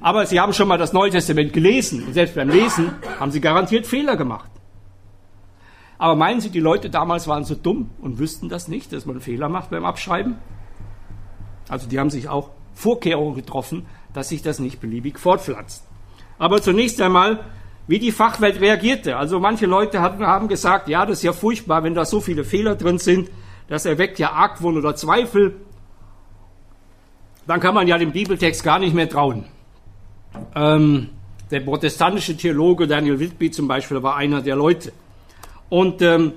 [0.00, 3.40] aber Sie haben schon mal das Neue Testament gelesen und selbst beim Lesen haben Sie
[3.40, 4.50] garantiert Fehler gemacht.
[5.98, 9.20] Aber meinen Sie, die Leute damals waren so dumm und wüssten das nicht, dass man
[9.20, 10.36] Fehler macht beim Abschreiben?
[11.68, 15.84] Also die haben sich auch Vorkehrungen getroffen, dass sich das nicht beliebig fortpflanzt.
[16.38, 17.40] Aber zunächst einmal,
[17.86, 19.16] wie die Fachwelt reagierte.
[19.16, 22.76] Also manche Leute haben gesagt, ja, das ist ja furchtbar, wenn da so viele Fehler
[22.76, 23.30] drin sind,
[23.68, 25.56] das erweckt ja Argwohn oder Zweifel.
[27.46, 29.44] Dann kann man ja dem Bibeltext gar nicht mehr trauen.
[30.54, 31.10] Ähm,
[31.50, 34.92] der protestantische Theologe Daniel Whitby zum Beispiel war einer der Leute.
[35.68, 36.32] Und ähm,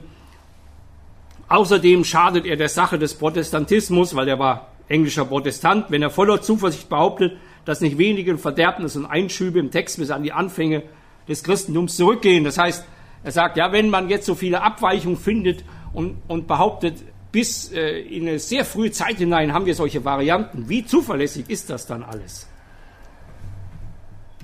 [1.47, 6.41] außerdem schadet er der Sache des Protestantismus, weil er war englischer Protestant, wenn er voller
[6.41, 10.83] Zuversicht behauptet, dass nicht wenige Verderbnis und Einschübe im Text bis an die Anfänge
[11.27, 12.45] des Christentums zurückgehen.
[12.45, 12.85] Das heißt,
[13.25, 16.95] er sagt, ja, wenn man jetzt so viele Abweichungen findet und, und behauptet,
[17.33, 21.69] bis äh, in eine sehr frühe Zeit hinein haben wir solche Varianten, wie zuverlässig ist
[21.69, 22.47] das dann alles?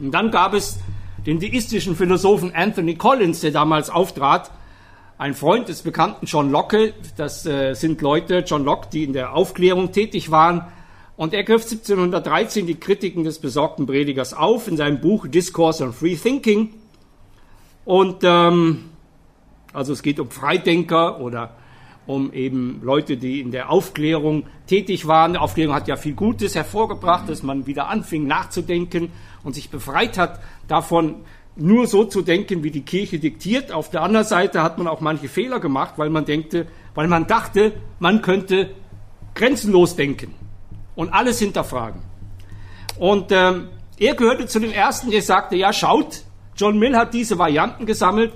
[0.01, 0.79] Und dann gab es
[1.25, 4.51] den deistischen Philosophen Anthony Collins, der damals auftrat
[5.17, 9.33] ein Freund des bekannten John Locke, das äh, sind Leute, John Locke, die in der
[9.33, 10.67] Aufklärung tätig waren,
[11.15, 15.93] und er griff 1713 die Kritiken des besorgten Predigers auf in seinem Buch Discourse on
[15.93, 16.73] Free Thinking.
[17.85, 18.85] Und ähm,
[19.73, 21.55] also es geht um Freidenker oder
[22.07, 25.33] um eben Leute, die in der Aufklärung tätig waren.
[25.33, 29.11] Die Aufklärung hat ja viel Gutes hervorgebracht, dass man wieder anfing nachzudenken
[29.43, 31.17] und sich befreit hat davon,
[31.55, 33.71] nur so zu denken, wie die Kirche diktiert.
[33.71, 37.27] Auf der anderen Seite hat man auch manche Fehler gemacht, weil man denkte, weil man
[37.27, 38.71] dachte, man könnte
[39.35, 40.33] grenzenlos denken
[40.95, 42.01] und alles hinterfragen.
[42.97, 46.23] Und ähm, er gehörte zu den ersten, der sagte, ja schaut,
[46.55, 48.33] John Mill hat diese Varianten gesammelt.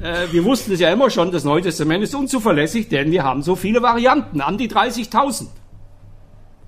[0.00, 3.42] Äh, wir wussten es ja immer schon, das Neue Testament ist unzuverlässig, denn wir haben
[3.42, 5.46] so viele Varianten, an die 30.000.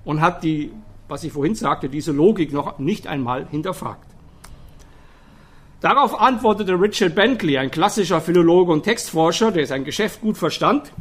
[0.03, 0.71] Und hat die,
[1.07, 4.07] was ich vorhin sagte, diese Logik noch nicht einmal hinterfragt.
[5.79, 10.93] Darauf antwortete Richard Bentley, ein klassischer Philologe und Textforscher, der sein Geschäft gut verstand.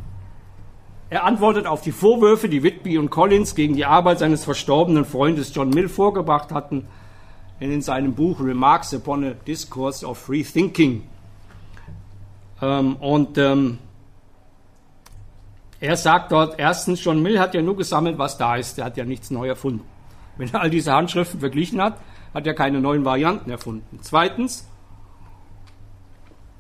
[1.13, 5.55] Er antwortet auf die Vorwürfe, die Whitby und Collins gegen die Arbeit seines verstorbenen Freundes
[5.55, 6.87] John Mill vorgebracht hatten,
[7.61, 11.07] in seinem Buch Remarks upon a Discourse of Free Thinking.
[12.63, 13.77] Ähm, und ähm,
[15.81, 18.79] er sagt dort, erstens, John Mill hat ja nur gesammelt, was da ist.
[18.79, 19.85] Er hat ja nichts neu erfunden.
[20.39, 21.99] Wenn er all diese Handschriften verglichen hat,
[22.33, 23.99] hat er keine neuen Varianten erfunden.
[24.01, 24.67] Zweitens,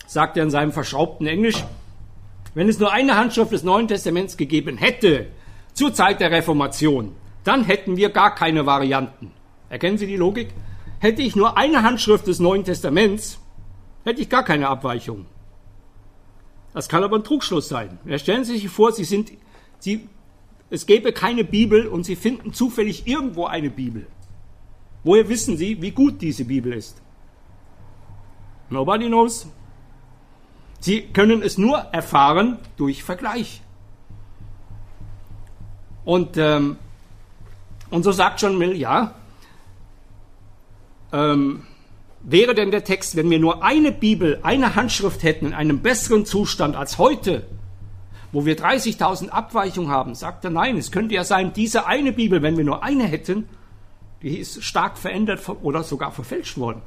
[0.06, 1.64] sagt er in seinem verschraubten Englisch,
[2.54, 5.28] wenn es nur eine Handschrift des Neuen Testaments gegeben hätte,
[5.72, 9.32] zur Zeit der Reformation, dann hätten wir gar keine Varianten.
[9.68, 10.48] Erkennen Sie die Logik?
[10.98, 13.40] Hätte ich nur eine Handschrift des Neuen Testaments,
[14.04, 15.26] hätte ich gar keine Abweichung.
[16.74, 17.98] Das kann aber ein Trugschluss sein.
[18.04, 19.32] Ja, stellen Sie sich vor, Sie sind,
[19.78, 20.08] Sie,
[20.70, 24.06] es gäbe keine Bibel und Sie finden zufällig irgendwo eine Bibel.
[25.04, 27.02] Woher wissen Sie, wie gut diese Bibel ist?
[28.70, 29.48] Nobody knows.
[30.82, 33.62] Sie können es nur erfahren durch Vergleich.
[36.04, 36.76] Und, ähm,
[37.88, 39.14] und so sagt John Mill, ja,
[41.12, 41.62] ähm,
[42.24, 46.26] wäre denn der Text, wenn wir nur eine Bibel, eine Handschrift hätten in einem besseren
[46.26, 47.46] Zustand als heute,
[48.32, 52.42] wo wir 30.000 Abweichungen haben, sagt er, nein, es könnte ja sein, diese eine Bibel,
[52.42, 53.48] wenn wir nur eine hätten,
[54.22, 56.82] die ist stark verändert oder sogar verfälscht worden.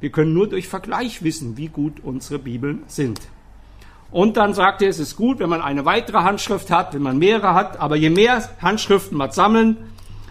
[0.00, 3.20] Wir können nur durch Vergleich wissen, wie gut unsere Bibeln sind.
[4.10, 7.18] Und dann sagt er, es ist gut, wenn man eine weitere Handschrift hat, wenn man
[7.18, 9.76] mehrere hat, aber je mehr Handschriften man sammeln,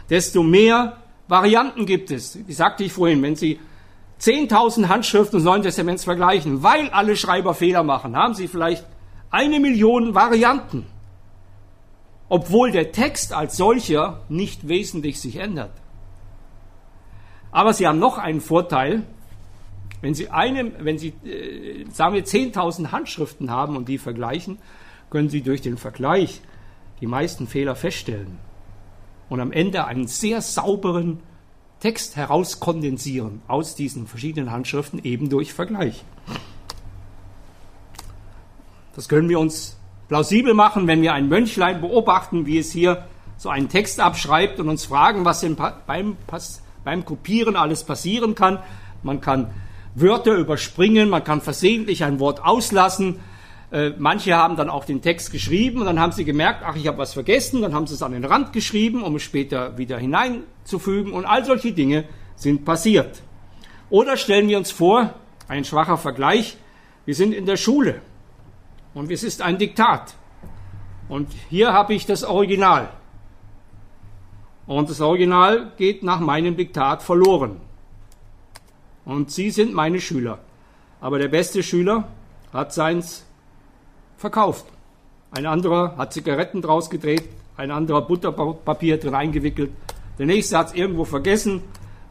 [0.10, 0.97] desto mehr
[1.28, 2.39] Varianten gibt es.
[2.47, 3.60] Wie sagte ich vorhin, wenn Sie
[4.21, 8.86] 10.000 Handschriften des Neuen Testaments vergleichen, weil alle Schreiber Fehler machen, haben Sie vielleicht
[9.30, 10.86] eine Million Varianten,
[12.30, 15.73] obwohl der Text als solcher nicht wesentlich sich ändert.
[17.51, 19.04] Aber Sie haben noch einen Vorteil,
[20.06, 24.60] wenn Sie, eine, wenn Sie äh, sagen wir, 10.000 Handschriften haben und die vergleichen,
[25.10, 26.41] können Sie durch den Vergleich
[27.02, 28.38] die meisten Fehler feststellen
[29.30, 31.22] und am Ende einen sehr sauberen
[31.80, 36.04] Text herauskondensieren aus diesen verschiedenen Handschriften eben durch Vergleich.
[38.96, 43.50] Das können wir uns plausibel machen, wenn wir ein Mönchlein beobachten, wie es hier so
[43.50, 45.44] einen Text abschreibt und uns fragen, was
[45.88, 46.15] beim,
[46.84, 48.60] beim Kopieren alles passieren kann.
[49.02, 49.50] Man kann
[49.95, 53.21] Wörter überspringen, man kann versehentlich ein Wort auslassen.
[53.71, 56.88] Äh, manche haben dann auch den Text geschrieben und dann haben sie gemerkt, ach, ich
[56.88, 59.97] habe was vergessen, dann haben sie es an den Rand geschrieben, um es später wieder
[59.97, 62.03] hineinzufügen und all solche Dinge
[62.36, 63.21] sind passiert.
[63.89, 65.13] Oder stellen wir uns vor,
[65.47, 66.58] ein schwacher Vergleich,
[67.05, 68.01] wir sind in der Schule
[68.93, 70.15] und es ist ein Diktat.
[71.08, 72.89] Und hier habe ich das Original.
[74.67, 77.62] Und das Original geht nach meinem Diktat verloren.
[79.06, 80.39] Und Sie sind meine Schüler.
[81.00, 82.08] Aber der beste Schüler
[82.52, 83.26] hat seins
[84.18, 84.65] verkauft.
[85.32, 89.72] Ein anderer hat Zigaretten draus gedreht, ein anderer Butterpapier drin eingewickelt.
[90.18, 91.62] Der nächste hat es irgendwo vergessen.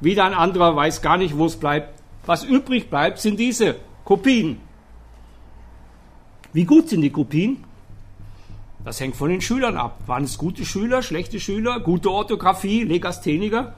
[0.01, 2.01] Wieder ein anderer weiß gar nicht, wo es bleibt.
[2.27, 4.61] Was übrig bleibt, sind diese Kopien.
[6.53, 7.65] Wie gut sind die Kopien?
[8.85, 10.01] Das hängt von den Schülern ab.
[10.07, 13.75] Waren es gute Schüler, schlechte Schüler, gute Orthographie, Legastheniker?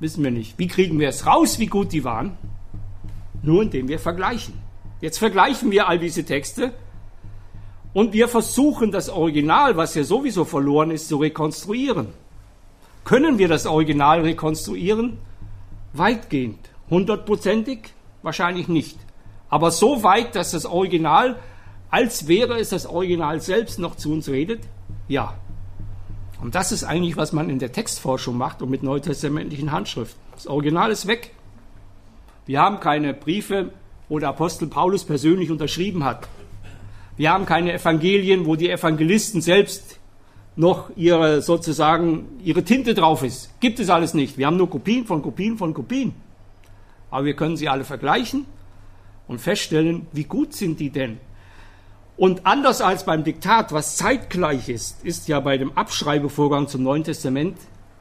[0.00, 0.58] Wissen wir nicht.
[0.58, 2.36] Wie kriegen wir es raus, wie gut die waren?
[3.42, 4.54] Nur indem wir vergleichen.
[5.00, 6.72] Jetzt vergleichen wir all diese Texte
[7.92, 12.08] und wir versuchen das Original, was ja sowieso verloren ist, zu rekonstruieren.
[13.04, 15.18] Können wir das Original rekonstruieren?
[15.92, 16.58] Weitgehend.
[16.88, 17.92] Hundertprozentig?
[18.22, 18.98] Wahrscheinlich nicht.
[19.48, 21.36] Aber so weit, dass das Original,
[21.90, 24.62] als wäre es das Original selbst, noch zu uns redet?
[25.08, 25.34] Ja.
[26.40, 30.20] Und das ist eigentlich, was man in der Textforschung macht und mit neutestamentlichen Handschriften.
[30.34, 31.32] Das Original ist weg.
[32.46, 33.72] Wir haben keine Briefe,
[34.08, 36.26] wo der Apostel Paulus persönlich unterschrieben hat.
[37.16, 39.98] Wir haben keine Evangelien, wo die Evangelisten selbst
[40.56, 43.50] noch ihre sozusagen ihre Tinte drauf ist.
[43.60, 44.38] Gibt es alles nicht.
[44.38, 46.14] Wir haben nur Kopien von Kopien von Kopien.
[47.10, 48.46] Aber wir können sie alle vergleichen
[49.28, 51.18] und feststellen, wie gut sind die denn?
[52.20, 57.02] Und anders als beim Diktat, was zeitgleich ist, ist ja bei dem Abschreibevorgang zum Neuen
[57.02, 57.56] Testament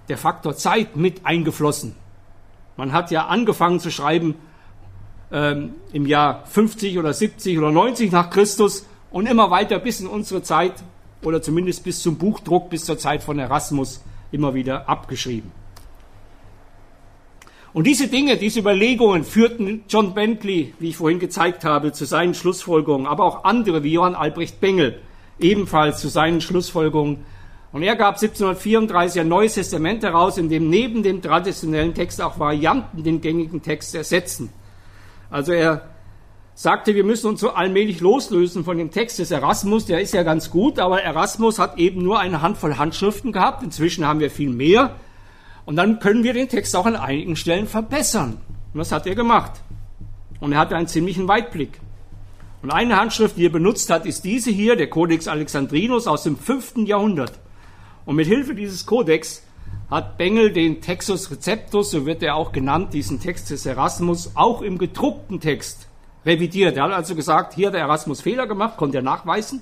[0.10, 1.96] der Faktor Zeit mit eingeflossen.
[2.76, 4.36] Man hat ja angefangen zu schreiben
[5.32, 10.08] ähm, im Jahr 50 oder 70 oder 90 nach Christus und immer weiter bis in
[10.08, 10.74] unsere Zeit
[11.22, 14.04] oder zumindest bis zum Buchdruck, bis zur Zeit von Erasmus
[14.34, 15.50] immer wieder abgeschrieben.
[17.72, 22.34] Und diese Dinge, diese Überlegungen führten John Bentley, wie ich vorhin gezeigt habe, zu seinen
[22.34, 25.00] Schlussfolgerungen, aber auch andere wie Johann Albrecht Bengel
[25.40, 27.26] ebenfalls zu seinen Schlussfolgerungen.
[27.72, 32.40] Und er gab 1734 ein neues Testament heraus, in dem neben dem traditionellen Text auch
[32.40, 34.50] Varianten den gängigen Text ersetzen.
[35.30, 35.84] Also er
[36.56, 40.24] sagte, wir müssen uns so allmählich loslösen von dem Text des Erasmus, der ist ja
[40.24, 44.50] ganz gut, aber Erasmus hat eben nur eine Handvoll Handschriften gehabt, inzwischen haben wir viel
[44.50, 44.96] mehr.
[45.70, 48.42] Und dann können wir den Text auch an einigen Stellen verbessern.
[48.74, 49.52] Und das hat er gemacht.
[50.40, 51.80] Und er hatte einen ziemlichen Weitblick.
[52.64, 56.38] Und eine Handschrift, die er benutzt hat, ist diese hier, der Codex Alexandrinus aus dem
[56.38, 57.34] fünften Jahrhundert.
[58.08, 59.44] Und mit Hilfe dieses Codex
[59.92, 64.64] hat Bengel den Textus Receptus, so wird er auch genannt, diesen Text des Erasmus, auch
[64.64, 65.88] im gedruckten Text
[66.26, 66.78] revidiert.
[66.78, 69.62] Er hat also gesagt, hier hat der Erasmus Fehler gemacht, konnte er nachweisen.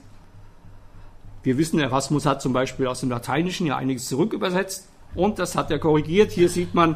[1.43, 5.71] Wir wissen, Erasmus hat zum Beispiel aus dem Lateinischen ja einiges zurückübersetzt und das hat
[5.71, 6.31] er korrigiert.
[6.31, 6.95] Hier sieht man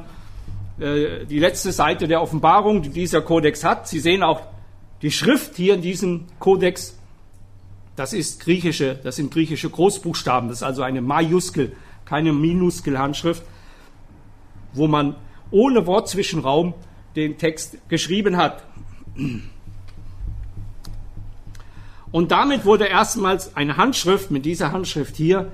[0.80, 3.88] äh, die letzte Seite der Offenbarung, die dieser Kodex hat.
[3.88, 4.42] Sie sehen auch
[5.02, 6.98] die Schrift hier in diesem Kodex.
[7.96, 10.50] Das ist griechische, das sind griechische Großbuchstaben.
[10.50, 11.74] Das ist also eine Majuskel,
[12.06, 13.44] keine Minuskel-Handschrift,
[14.74, 15.16] wo man
[15.50, 16.74] ohne Wortzwischenraum
[17.16, 18.64] den Text geschrieben hat.
[22.12, 25.52] Und damit wurde erstmals eine Handschrift mit dieser Handschrift hier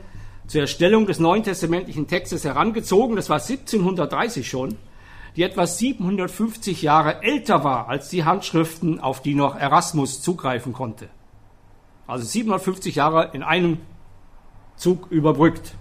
[0.48, 3.16] zur Erstellung des neuen testamentlichen Textes herangezogen.
[3.16, 4.76] Das war 1730 schon,
[5.36, 11.10] die etwa 750 Jahre älter war als die Handschriften, auf die noch Erasmus zugreifen konnte.
[12.08, 13.80] Also 750 Jahre in einem
[14.78, 15.76] Zug überbrückt.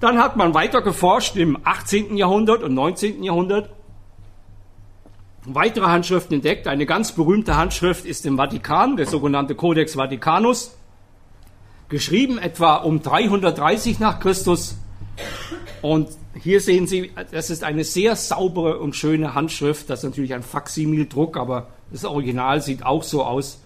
[0.00, 2.16] Dann hat man weiter geforscht im 18.
[2.16, 3.22] Jahrhundert und 19.
[3.22, 3.70] Jahrhundert.
[5.44, 6.66] Weitere Handschriften entdeckt.
[6.66, 10.76] Eine ganz berühmte Handschrift ist im Vatikan, der sogenannte Codex Vaticanus
[11.92, 14.78] geschrieben etwa um 330 nach Christus.
[15.82, 16.08] Und
[16.40, 19.90] hier sehen Sie, das ist eine sehr saubere und schöne Handschrift.
[19.90, 23.62] Das ist natürlich ein Faximildruck, aber das Original sieht auch so aus.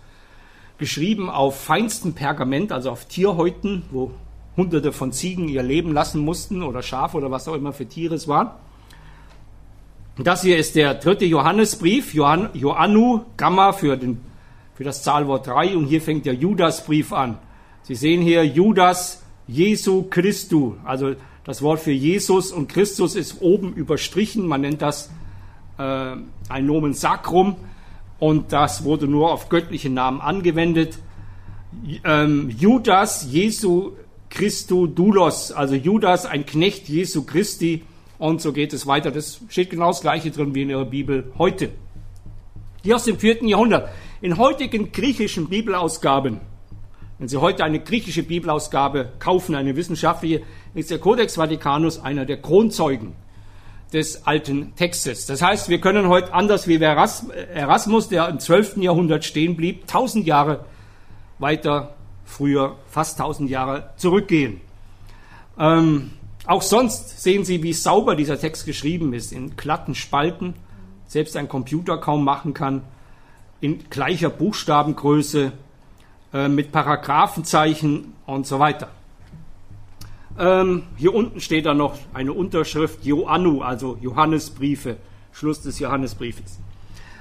[0.77, 4.11] Geschrieben auf feinstem Pergament, also auf Tierhäuten, wo
[4.57, 8.17] Hunderte von Ziegen ihr Leben lassen mussten oder Schafe oder was auch immer für Tiere
[8.17, 8.51] es waren.
[10.19, 14.21] Das hier ist der dritte Johannesbrief, Johann, Joannu, Gamma für, den,
[14.75, 17.39] für das Zahlwort 3 und hier fängt der Judasbrief an.
[17.87, 20.75] Sie sehen hier Judas Jesu Christu.
[20.85, 24.45] Also das Wort für Jesus und Christus ist oben überstrichen.
[24.45, 25.09] Man nennt das
[25.79, 26.17] äh,
[26.49, 27.55] ein Nomen Sacrum
[28.19, 30.99] und das wurde nur auf göttliche Namen angewendet.
[32.03, 33.93] Ähm, Judas Jesu
[34.31, 37.85] Christu Doulos, also Judas, ein Knecht Jesu Christi.
[38.19, 39.13] Und so geht es weiter.
[39.13, 41.71] Das steht genau das Gleiche drin wie in Ihrer Bibel heute.
[42.83, 43.91] Hier aus dem vierten Jahrhundert.
[44.23, 46.41] In heutigen griechischen Bibelausgaben
[47.19, 50.43] wenn Sie heute eine griechische Bibelausgabe kaufen, eine wissenschaftliche,
[50.75, 53.15] ist der Codex Vaticanus einer der Kronzeugen
[53.93, 55.27] des alten Textes.
[55.27, 58.79] Das heißt, wir können heute anders wie Erasmus, der im 12.
[58.79, 60.67] Jahrhundert stehen blieb, tausend Jahre
[61.39, 64.61] weiter früher, fast tausend Jahre zurückgehen.
[65.59, 66.11] Ähm,
[66.47, 70.55] auch sonst sehen Sie, wie sauber dieser Text geschrieben ist, in glatten Spalten,
[71.07, 72.83] selbst ein Computer kaum machen kann,
[73.61, 75.53] in gleicher Buchstabengröße,
[76.37, 78.91] äh, mit Paragraphenzeichen und so weiter.
[80.39, 84.99] Ähm, hier unten steht dann noch eine Unterschrift Joannu, also Johannesbriefe,
[85.33, 86.59] Schluss des Johannesbriefes.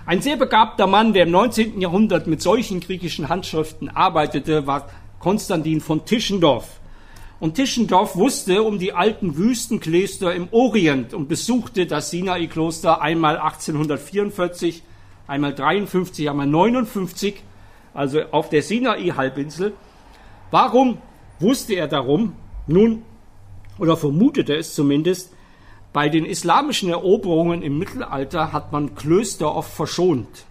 [0.06, 1.80] Ein sehr begabter Mann, der im 19.
[1.80, 6.82] Jahrhundert mit solchen griechischen Handschriften arbeitete, war Konstantin von Tischendorf.
[7.40, 14.84] Und Tischendorf wusste um die alten Wüstenklöster im Orient und besuchte das Sinai-Kloster einmal 1844,
[15.26, 17.42] einmal 53, einmal 59
[17.96, 19.74] also auf der Sinai-Halbinsel.
[20.52, 21.00] Warum
[21.40, 22.34] wusste er darum?
[22.68, 23.04] Nun,
[23.80, 25.34] oder vermutete es zumindest,
[25.94, 30.46] bei den islamischen Eroberungen im Mittelalter hat man Klöster oft verschont.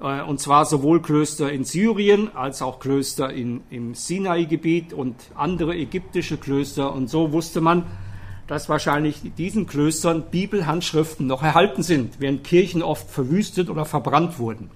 [0.00, 5.74] Äh, und zwar sowohl Klöster in Syrien als auch Klöster in, im Sinai-Gebiet und andere
[5.74, 6.92] ägyptische Klöster.
[6.92, 7.84] Und so wusste man,
[8.46, 14.70] dass wahrscheinlich diesen Klöstern Bibelhandschriften noch erhalten sind, während Kirchen oft verwüstet oder verbrannt wurden.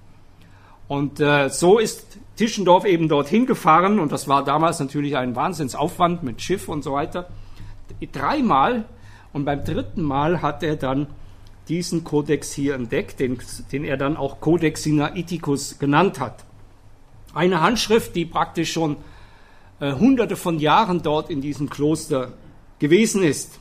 [0.87, 6.23] Und äh, so ist Tischendorf eben dorthin gefahren und das war damals natürlich ein Wahnsinnsaufwand
[6.23, 7.27] mit Schiff und so weiter.
[8.11, 8.85] Dreimal
[9.33, 11.07] und beim dritten Mal hat er dann
[11.67, 13.39] diesen Kodex hier entdeckt, den,
[13.71, 16.45] den er dann auch Codex Sinaiticus genannt hat.
[17.33, 18.97] Eine Handschrift, die praktisch schon
[19.79, 22.33] äh, hunderte von Jahren dort in diesem Kloster
[22.79, 23.59] gewesen ist.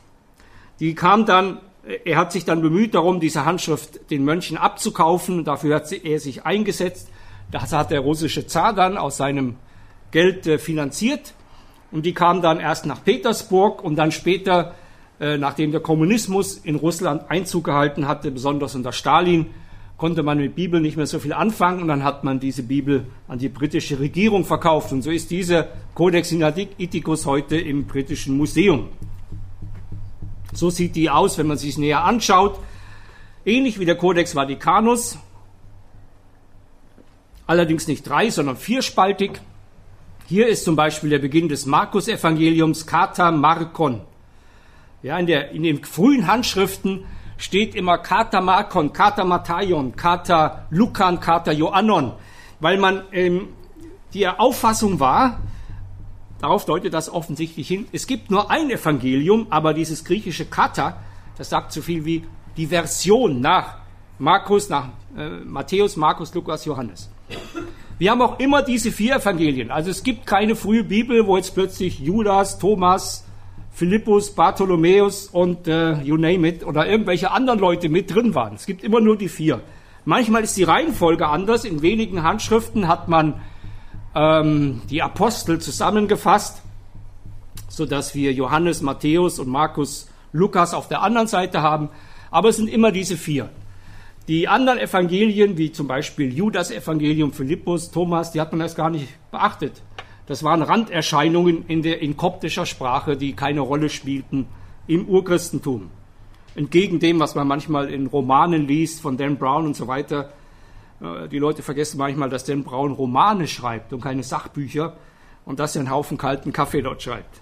[0.78, 1.60] Die kam dann
[2.04, 5.44] Er hat sich dann bemüht darum, diese Handschrift den Mönchen abzukaufen.
[5.44, 7.08] Dafür hat er sich eingesetzt.
[7.50, 9.56] Das hat der russische Zar dann aus seinem
[10.10, 11.34] Geld äh, finanziert.
[11.92, 14.74] Und die kam dann erst nach Petersburg und dann später,
[15.20, 19.46] äh, nachdem der Kommunismus in Russland Einzug gehalten hatte, besonders unter Stalin,
[19.96, 23.06] konnte man mit Bibel nicht mehr so viel anfangen und dann hat man diese Bibel
[23.28, 24.92] an die britische Regierung verkauft.
[24.92, 28.88] Und so ist dieser Codex Sinaiticus heute im britischen Museum.
[30.52, 32.58] So sieht die aus, wenn man sich näher anschaut.
[33.44, 35.18] Ähnlich wie der Codex Vaticanus,
[37.46, 39.40] allerdings nicht drei, sondern vierspaltig.
[40.26, 44.00] Hier ist zum Beispiel der Beginn des Markus-Evangeliums Kata Markon.
[45.02, 47.04] Ja, in, der, in den frühen Handschriften
[47.36, 52.12] steht immer Kata Markon, Kata Matthaion, Kata Lukan, Kata Joannon,
[52.60, 53.48] weil man ähm,
[54.14, 55.40] die Auffassung war,
[56.40, 60.96] darauf deutet das offensichtlich hin, es gibt nur ein Evangelium, aber dieses griechische Kata,
[61.36, 62.24] das sagt so viel wie
[62.56, 63.76] die Version nach
[64.18, 67.10] Markus, nach äh, Matthäus, Markus, Lukas, Johannes.
[67.98, 69.70] Wir haben auch immer diese vier Evangelien.
[69.70, 73.24] Also es gibt keine frühe Bibel, wo jetzt plötzlich Judas, Thomas,
[73.72, 78.54] Philippus, Bartholomäus und äh, you name it oder irgendwelche anderen Leute mit drin waren.
[78.54, 79.62] Es gibt immer nur die vier.
[80.04, 81.64] Manchmal ist die Reihenfolge anders.
[81.64, 83.40] In wenigen Handschriften hat man
[84.14, 86.62] ähm, die Apostel zusammengefasst,
[87.68, 91.88] so dass wir Johannes, Matthäus und Markus, Lukas auf der anderen Seite haben.
[92.30, 93.50] Aber es sind immer diese vier.
[94.28, 98.90] Die anderen Evangelien, wie zum Beispiel Judas Evangelium, Philippus, Thomas, die hat man erst gar
[98.90, 99.82] nicht beachtet.
[100.26, 104.46] Das waren Randerscheinungen in, der, in koptischer Sprache, die keine Rolle spielten
[104.88, 105.90] im Urchristentum.
[106.56, 110.32] Entgegen dem, was man manchmal in Romanen liest von Dan Brown und so weiter.
[111.00, 114.96] Äh, die Leute vergessen manchmal, dass Dan Brown Romane schreibt und keine Sachbücher
[115.44, 117.40] und dass er einen Haufen kalten Kaffee dort schreibt.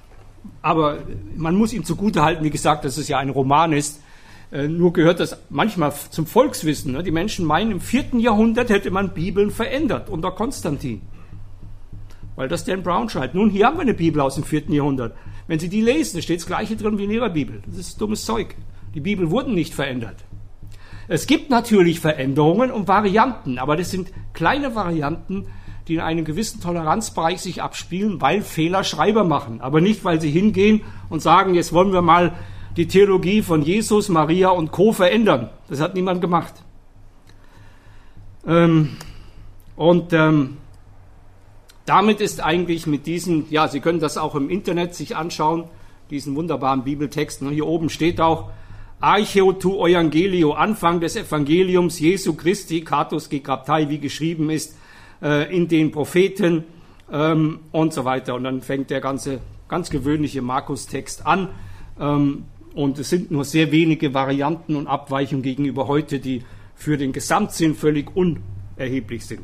[0.60, 0.98] Aber
[1.36, 4.02] man muss ihm zugutehalten, wie gesagt, dass es ja ein Roman ist.
[4.54, 6.92] Äh, nur gehört das manchmal zum Volkswissen.
[6.92, 7.02] Ne?
[7.02, 11.02] Die Menschen meinen, im vierten Jahrhundert hätte man Bibeln verändert unter Konstantin
[12.36, 13.34] weil das Dan Brown schreibt.
[13.34, 15.16] Nun, hier haben wir eine Bibel aus dem vierten Jahrhundert.
[15.46, 17.62] Wenn Sie die lesen, da steht das Gleiche drin wie in Ihrer Bibel.
[17.66, 18.56] Das ist dummes Zeug.
[18.94, 20.16] Die Bibel wurden nicht verändert.
[21.06, 25.46] Es gibt natürlich Veränderungen und Varianten, aber das sind kleine Varianten,
[25.86, 30.30] die in einem gewissen Toleranzbereich sich abspielen, weil Fehler Schreiber machen, aber nicht, weil sie
[30.30, 30.80] hingehen
[31.10, 32.32] und sagen, jetzt wollen wir mal
[32.76, 34.92] die Theologie von Jesus, Maria und Co.
[34.92, 35.50] verändern.
[35.68, 36.54] Das hat niemand gemacht.
[38.46, 38.96] Ähm,
[39.76, 40.56] und ähm,
[41.86, 45.64] damit ist eigentlich mit diesen, ja, Sie können das auch im Internet sich anschauen,
[46.10, 47.42] diesen wunderbaren Bibeltext.
[47.48, 48.50] Hier oben steht auch
[49.00, 54.76] Archeo tu Evangelio, Anfang des Evangeliums Jesu Christi, Katus Gegraptai, wie geschrieben ist
[55.22, 56.64] äh, in den Propheten
[57.12, 58.34] ähm, und so weiter.
[58.34, 61.48] Und dann fängt der ganze, ganz gewöhnliche Markus-Text an.
[62.00, 62.44] Ähm,
[62.74, 66.42] und es sind nur sehr wenige Varianten und Abweichungen gegenüber heute, die
[66.74, 69.42] für den Gesamtsinn völlig unerheblich sind.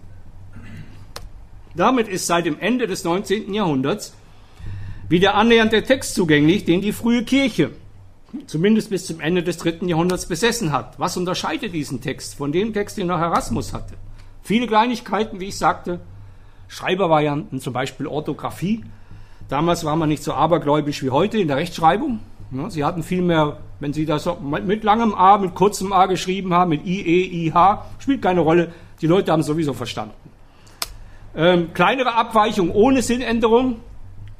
[1.74, 3.54] Damit ist seit dem Ende des 19.
[3.54, 4.14] Jahrhunderts
[5.08, 7.70] wieder annähernd der Text zugänglich, den die frühe Kirche
[8.46, 10.98] zumindest bis zum Ende des dritten Jahrhunderts besessen hat.
[10.98, 13.94] Was unterscheidet diesen Text von dem Text, den noch Erasmus hatte?
[14.42, 16.00] Viele Kleinigkeiten, wie ich sagte,
[16.68, 18.84] Schreibervarianten, zum Beispiel Orthographie.
[19.48, 22.20] Damals war man nicht so abergläubisch wie heute in der Rechtschreibung.
[22.68, 26.70] Sie hatten viel mehr, wenn Sie das mit langem A, mit kurzem A geschrieben haben,
[26.70, 28.72] mit I, E, I, H, spielt keine Rolle.
[29.00, 30.14] Die Leute haben es sowieso verstanden.
[31.36, 33.76] Ähm, kleinere Abweichung ohne Sinnänderung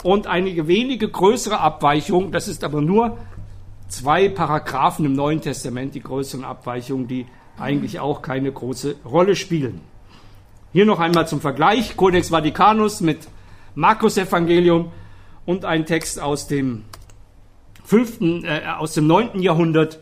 [0.03, 2.33] und einige wenige größere Abweichungen.
[2.33, 3.17] Das ist aber nur
[3.87, 7.27] zwei Paragraphen im Neuen Testament, die größeren Abweichungen, die
[7.59, 9.83] eigentlich auch keine große Rolle spielen.
[10.73, 13.29] Hier noch einmal zum Vergleich Codex Vaticanus mit
[13.77, 14.91] Markus Evangelium
[15.47, 16.85] und ein Text aus dem
[17.91, 19.99] fünften, äh, aus dem neunten Jahrhundert,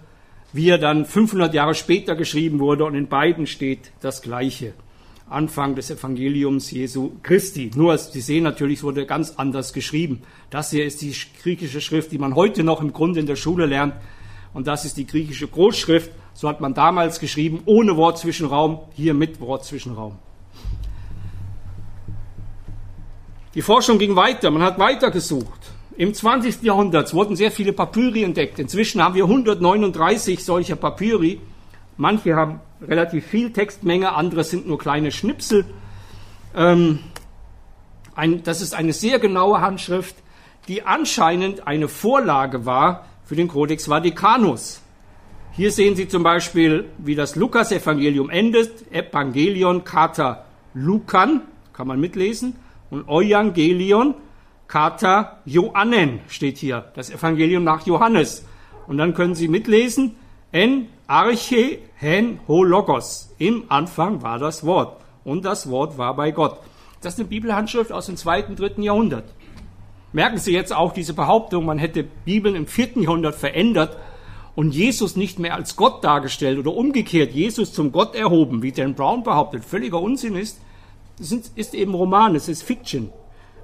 [0.53, 4.75] wie er dann 500 Jahre später geschrieben wurde und in beiden steht das Gleiche.
[5.31, 7.71] Anfang des Evangeliums Jesu Christi.
[7.75, 10.21] Nur, Sie sehen natürlich, es wurde ganz anders geschrieben.
[10.51, 13.65] Das hier ist die griechische Schrift, die man heute noch im Grunde in der Schule
[13.65, 13.95] lernt.
[14.53, 16.11] Und das ist die griechische Großschrift.
[16.35, 20.19] So hat man damals geschrieben, ohne Wortzwischenraum, hier mit Wortzwischenraum.
[23.55, 25.78] Die Forschung ging weiter, man hat weitergesucht.
[25.99, 26.63] Im 20.
[26.63, 28.61] Jahrhundert wurden sehr viele Papyri entdeckt.
[28.61, 31.41] Inzwischen haben wir 139 solcher Papyri.
[31.97, 35.65] Manche haben relativ viel Textmenge, andere sind nur kleine Schnipsel.
[36.55, 37.01] Ähm,
[38.15, 40.15] ein, das ist eine sehr genaue Handschrift,
[40.69, 44.81] die anscheinend eine Vorlage war für den Codex Vaticanus.
[45.51, 48.93] Hier sehen Sie zum Beispiel, wie das Lukas-Evangelium endet.
[48.93, 50.45] Evangelion Kata
[50.75, 51.41] Lukan,
[51.73, 52.55] kann man mitlesen.
[52.89, 54.15] Und Evangelion
[54.69, 56.93] Kata Joannen steht hier.
[56.95, 58.45] Das Evangelium nach Johannes.
[58.87, 60.17] Und dann können Sie mitlesen,
[60.53, 63.35] En Arche Hen Ho Logos.
[63.39, 65.01] Im Anfang war das Wort.
[65.25, 66.59] Und das Wort war bei Gott.
[67.01, 69.25] Das ist eine Bibelhandschrift aus dem zweiten, dritten Jahrhundert.
[70.13, 73.97] Merken Sie jetzt auch diese Behauptung, man hätte Bibeln im vierten Jahrhundert verändert
[74.55, 78.95] und Jesus nicht mehr als Gott dargestellt oder umgekehrt Jesus zum Gott erhoben, wie Dan
[78.95, 80.61] Brown behauptet, völliger Unsinn ist.
[81.19, 83.13] Das ist eben Roman, es ist Fiction.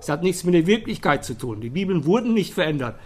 [0.04, 1.62] Es hat nichts mit der Wirklichkeit zu tun.
[1.62, 2.96] Die Bibeln wurden nicht verändert.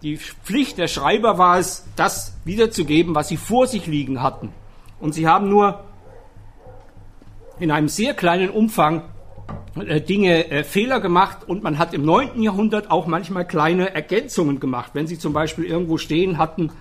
[0.00, 4.48] Die Pflicht der Schreiber war es, das wiederzugeben, was sie vor sich liegen hatten.
[4.98, 5.84] Und sie haben nur
[7.60, 9.02] in einem sehr kleinen Umfang
[9.78, 12.42] äh, Dinge, äh, Fehler gemacht und man hat im 9.
[12.42, 14.92] Jahrhundert auch manchmal kleine Ergänzungen gemacht.
[14.94, 16.72] Wenn sie zum Beispiel irgendwo stehen hatten,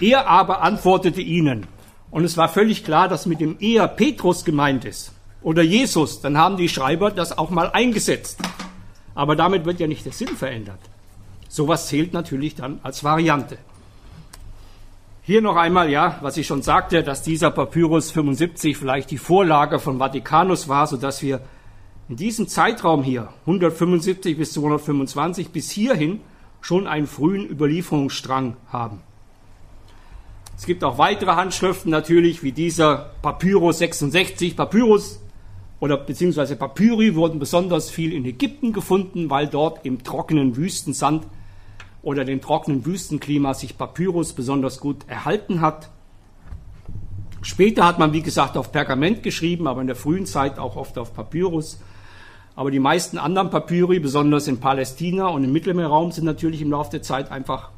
[0.00, 1.68] er aber antwortete ihnen.
[2.10, 5.12] Und es war völlig klar, dass mit dem er Petrus gemeint ist
[5.42, 8.40] oder Jesus, dann haben die Schreiber das auch mal eingesetzt.
[9.14, 10.80] Aber damit wird ja nicht der Sinn verändert.
[11.48, 13.58] Sowas zählt natürlich dann als Variante.
[15.22, 19.78] Hier noch einmal, ja, was ich schon sagte, dass dieser Papyrus 75 vielleicht die Vorlage
[19.78, 21.40] von Vatikanus war, sodass wir
[22.08, 26.20] in diesem Zeitraum hier, 175 bis 225, bis hierhin
[26.60, 29.00] schon einen frühen Überlieferungsstrang haben.
[30.56, 34.56] Es gibt auch weitere Handschriften natürlich, wie dieser Papyrus 66.
[34.56, 35.20] Papyrus
[35.80, 41.26] oder beziehungsweise Papyri wurden besonders viel in Ägypten gefunden, weil dort im trockenen Wüstensand
[42.02, 45.90] oder dem trockenen Wüstenklima sich Papyrus besonders gut erhalten hat.
[47.42, 50.98] Später hat man, wie gesagt, auf Pergament geschrieben, aber in der frühen Zeit auch oft
[50.98, 51.80] auf Papyrus.
[52.54, 56.90] Aber die meisten anderen Papyri, besonders in Palästina und im Mittelmeerraum, sind natürlich im Laufe
[56.90, 57.70] der Zeit einfach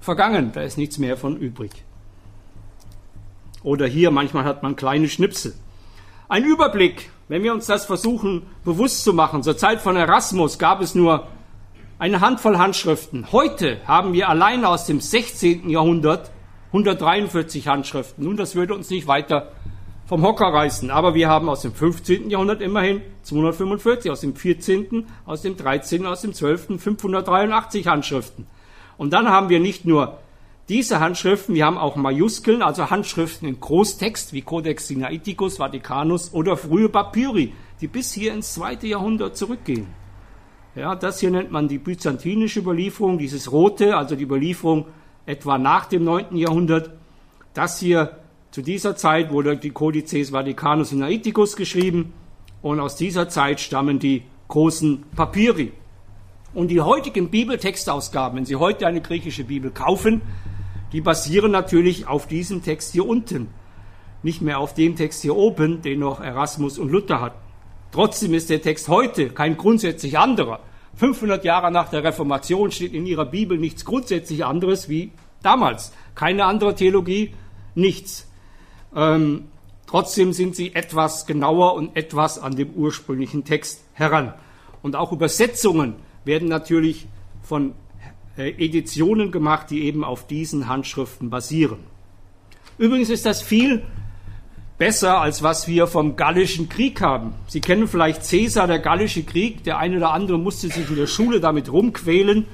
[0.00, 0.52] vergangen.
[0.54, 1.84] Da ist nichts mehr von übrig.
[3.62, 5.54] Oder hier, manchmal hat man kleine Schnipsel.
[6.28, 9.42] Ein Überblick, wenn wir uns das versuchen bewusst zu machen.
[9.42, 11.28] Zur Zeit von Erasmus gab es nur
[11.98, 13.32] eine Handvoll Handschriften.
[13.32, 15.70] Heute haben wir allein aus dem 16.
[15.70, 16.30] Jahrhundert
[16.72, 18.24] 143 Handschriften.
[18.24, 19.48] Nun, das würde uns nicht weiter
[20.04, 20.90] vom Hocker reißen.
[20.90, 22.28] Aber wir haben aus dem 15.
[22.28, 26.78] Jahrhundert immerhin 245, aus dem 14., aus dem 13., aus dem 12.
[26.82, 28.46] 583 Handschriften.
[28.98, 30.18] Und dann haben wir nicht nur
[30.72, 36.56] diese Handschriften, wir haben auch Majuskeln, also Handschriften in Großtext wie Codex Sinaiticus, Vaticanus oder
[36.56, 37.52] frühe Papyri,
[37.82, 39.88] die bis hier ins zweite Jahrhundert zurückgehen.
[40.74, 44.86] Ja, das hier nennt man die byzantinische Überlieferung, dieses rote, also die Überlieferung
[45.26, 46.36] etwa nach dem 9.
[46.36, 46.88] Jahrhundert.
[47.52, 48.16] Das hier
[48.50, 52.14] zu dieser Zeit wurde die Codices Vaticanus Sinaiticus geschrieben
[52.62, 55.72] und aus dieser Zeit stammen die großen Papyri.
[56.54, 60.22] Und die heutigen Bibeltextausgaben, wenn Sie heute eine griechische Bibel kaufen,
[60.92, 63.48] die basieren natürlich auf diesem Text hier unten,
[64.22, 67.38] nicht mehr auf dem Text hier oben, den noch Erasmus und Luther hatten.
[67.90, 70.60] Trotzdem ist der Text heute kein grundsätzlich anderer.
[70.96, 75.12] 500 Jahre nach der Reformation steht in ihrer Bibel nichts grundsätzlich anderes wie
[75.42, 75.92] damals.
[76.14, 77.34] Keine andere Theologie,
[77.74, 78.30] nichts.
[78.94, 79.48] Ähm,
[79.86, 84.34] trotzdem sind sie etwas genauer und etwas an dem ursprünglichen Text heran.
[84.82, 87.06] Und auch Übersetzungen werden natürlich
[87.42, 87.74] von
[88.36, 91.78] Editionen gemacht, die eben auf diesen Handschriften basieren.
[92.78, 93.82] Übrigens ist das viel
[94.78, 97.34] besser, als was wir vom Gallischen Krieg haben.
[97.46, 99.62] Sie kennen vielleicht Caesar, der Gallische Krieg.
[99.64, 102.46] Der eine oder andere musste sich in der Schule damit rumquälen.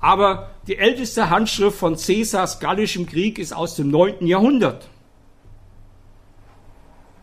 [0.00, 4.26] Aber die älteste Handschrift von Caesars Gallischem Krieg ist aus dem 9.
[4.26, 4.88] Jahrhundert.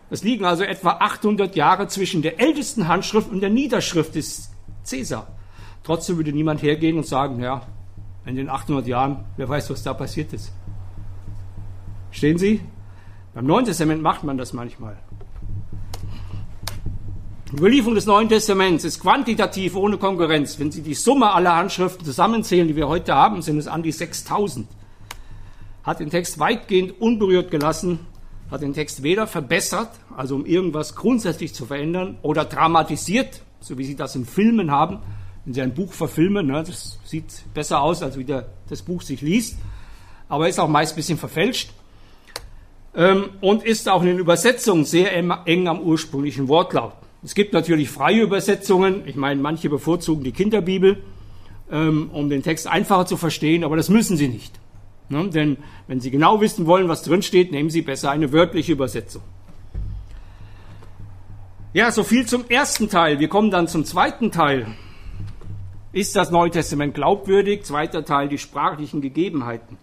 [0.09, 4.49] Es liegen also etwa 800 Jahre zwischen der ältesten Handschrift und der Niederschrift des
[4.83, 5.27] Cäsar.
[5.83, 7.61] Trotzdem würde niemand hergehen und sagen, ja,
[8.29, 10.53] in den 800 Jahren, wer weiß, was da passiert ist.
[12.11, 12.61] Stehen Sie?
[13.33, 14.97] Beim Neuen Testament macht man das manchmal.
[17.51, 20.59] Die Überlieferung des Neuen Testaments ist quantitativ ohne Konkurrenz.
[20.59, 23.91] Wenn Sie die Summe aller Handschriften zusammenzählen, die wir heute haben, sind es an die
[23.91, 24.67] 6000.
[25.83, 27.99] Hat den Text weitgehend unberührt gelassen
[28.51, 33.85] hat den Text weder verbessert, also um irgendwas grundsätzlich zu verändern, oder dramatisiert, so wie
[33.85, 34.99] Sie das in Filmen haben,
[35.49, 37.25] wenn Sie ein Buch verfilmen, ne, das sieht
[37.55, 39.57] besser aus, als wie der, das Buch sich liest,
[40.27, 41.71] aber ist auch meist ein bisschen verfälscht
[42.93, 46.93] ähm, und ist auch in den Übersetzungen sehr eng am ursprünglichen Wortlaut.
[47.23, 51.01] Es gibt natürlich freie Übersetzungen, ich meine, manche bevorzugen die Kinderbibel,
[51.71, 54.53] ähm, um den Text einfacher zu verstehen, aber das müssen sie nicht.
[55.09, 55.31] Ne?
[55.31, 59.23] Denn wenn Sie genau wissen wollen, was drin steht, nehmen Sie besser eine wörtliche Übersetzung.
[61.73, 63.17] Ja, so viel zum ersten Teil.
[63.17, 64.67] Wir kommen dann zum zweiten Teil.
[65.91, 67.63] Ist das Neue Testament glaubwürdig?
[67.63, 69.77] Zweiter Teil, die sprachlichen Gegebenheiten.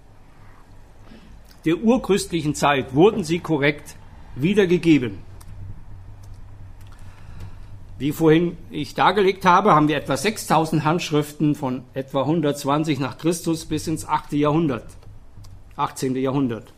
[1.64, 3.96] Der urchristlichen Zeit wurden sie korrekt
[4.36, 5.18] wiedergegeben.
[7.98, 13.64] Wie vorhin ich dargelegt habe, haben wir etwa 6000 Handschriften von etwa 120 nach Christus
[13.64, 14.34] bis ins 8.
[14.34, 14.84] Jahrhundert.
[15.74, 16.14] 18.
[16.14, 16.72] Jahrhundert.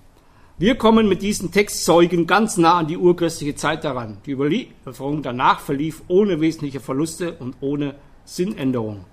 [0.56, 4.18] Wir kommen mit diesen Textzeugen ganz nah an die urchristliche Zeit daran.
[4.24, 9.04] Die Überlieferung danach verlief ohne wesentliche Verluste und ohne Sinnänderung.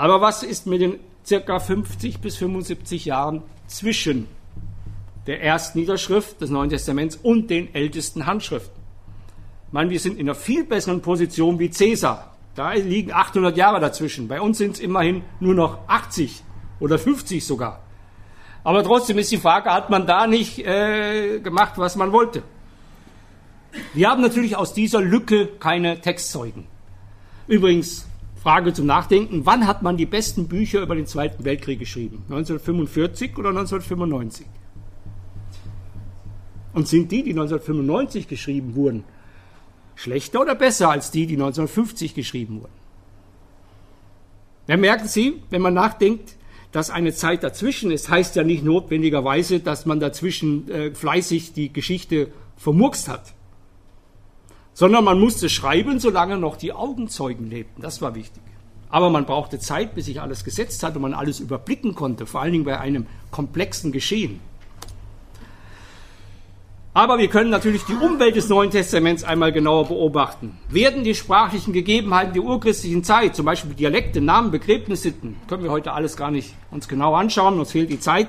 [0.00, 4.28] Aber was ist mit den circa 50 bis 75 Jahren zwischen
[5.26, 8.82] der ersten Niederschrift des Neuen Testaments und den ältesten Handschriften?
[9.66, 12.34] Ich meine, wir sind in einer viel besseren Position wie Cäsar.
[12.54, 14.26] Da liegen 800 Jahre dazwischen.
[14.26, 16.44] Bei uns sind es immerhin nur noch 80
[16.80, 17.82] oder 50 sogar.
[18.64, 22.42] Aber trotzdem ist die Frage, hat man da nicht äh, gemacht, was man wollte?
[23.92, 26.66] Wir haben natürlich aus dieser Lücke keine Textzeugen.
[27.46, 28.06] Übrigens,
[28.40, 32.22] Frage zum Nachdenken, wann hat man die besten Bücher über den Zweiten Weltkrieg geschrieben?
[32.28, 34.46] 1945 oder 1995?
[36.72, 39.04] Und sind die, die 1995 geschrieben wurden,
[39.94, 42.72] schlechter oder besser als die, die 1950 geschrieben wurden?
[44.68, 46.36] Da merken Sie, wenn man nachdenkt,
[46.72, 51.72] dass eine Zeit dazwischen ist, heißt ja nicht notwendigerweise, dass man dazwischen äh, fleißig die
[51.72, 53.34] Geschichte vermurkst hat.
[54.80, 57.82] Sondern man musste schreiben, solange noch die Augenzeugen lebten.
[57.82, 58.42] Das war wichtig.
[58.88, 62.40] Aber man brauchte Zeit, bis sich alles gesetzt hat und man alles überblicken konnte, vor
[62.40, 64.40] allen Dingen bei einem komplexen Geschehen.
[66.94, 70.58] Aber wir können natürlich die Umwelt des Neuen Testaments einmal genauer beobachten.
[70.70, 75.92] Werden die sprachlichen Gegebenheiten der urchristlichen Zeit, zum Beispiel Dialekte, Namen, Begräbnissitten, können wir heute
[75.92, 78.28] alles gar nicht uns genau anschauen, uns fehlt die Zeit.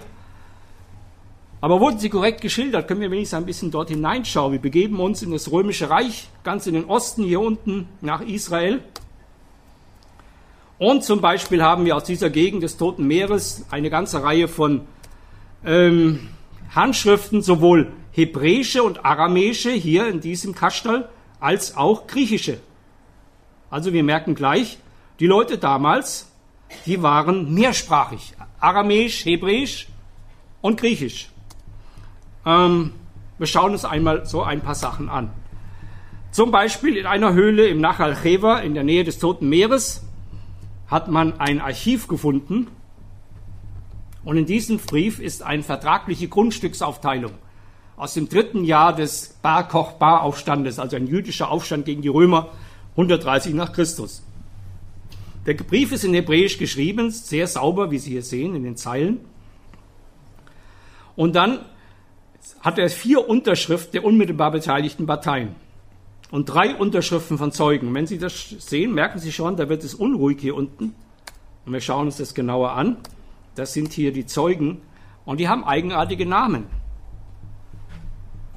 [1.61, 4.51] Aber wurden sie korrekt geschildert, können wir wenigstens ein bisschen dort hineinschauen.
[4.51, 8.81] Wir begeben uns in das Römische Reich, ganz in den Osten, hier unten nach Israel.
[10.79, 14.81] Und zum Beispiel haben wir aus dieser Gegend des Toten Meeres eine ganze Reihe von
[15.63, 16.29] ähm,
[16.73, 21.07] Handschriften, sowohl hebräische und aramäische hier in diesem Kastel,
[21.39, 22.57] als auch griechische.
[23.69, 24.79] Also wir merken gleich,
[25.19, 26.31] die Leute damals,
[26.87, 28.33] die waren mehrsprachig.
[28.59, 29.87] Aramäisch, Hebräisch
[30.61, 31.30] und Griechisch.
[32.45, 32.93] Ähm,
[33.37, 35.31] wir schauen uns einmal so ein paar Sachen an.
[36.31, 40.05] Zum Beispiel in einer Höhle im Nachal Cheva in der Nähe des Toten Meeres
[40.87, 42.67] hat man ein Archiv gefunden.
[44.23, 47.31] Und in diesem Brief ist eine vertragliche Grundstücksaufteilung
[47.97, 52.49] aus dem dritten Jahr des Bar Kochba Aufstandes, also ein jüdischer Aufstand gegen die Römer,
[52.91, 54.23] 130 nach Christus.
[55.45, 59.19] Der Brief ist in Hebräisch geschrieben, sehr sauber, wie Sie hier sehen, in den Zeilen.
[61.15, 61.59] Und dann
[62.61, 65.55] hat er vier Unterschriften der unmittelbar beteiligten Parteien
[66.31, 67.93] und drei Unterschriften von Zeugen.
[67.93, 70.95] Wenn Sie das sehen, merken Sie schon, da wird es unruhig hier unten.
[71.65, 72.97] Und wir schauen uns das genauer an.
[73.55, 74.81] Das sind hier die Zeugen
[75.25, 76.67] und die haben eigenartige Namen.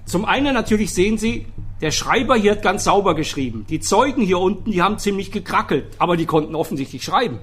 [0.06, 1.46] Zum einen natürlich sehen Sie,
[1.80, 3.66] der Schreiber hier hat ganz sauber geschrieben.
[3.68, 7.40] Die Zeugen hier unten, die haben ziemlich gekrackelt, aber die konnten offensichtlich schreiben.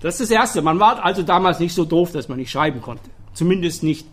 [0.00, 0.62] Das ist das Erste.
[0.62, 3.08] Man war also damals nicht so doof, dass man nicht schreiben konnte.
[3.32, 4.06] Zumindest nicht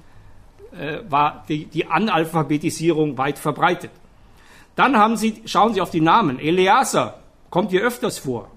[0.71, 3.91] äh, war die, die Analphabetisierung weit verbreitet.
[4.75, 6.39] Dann haben Sie, schauen Sie auf die Namen.
[6.39, 7.19] Eleazar
[7.49, 8.49] kommt hier öfters vor.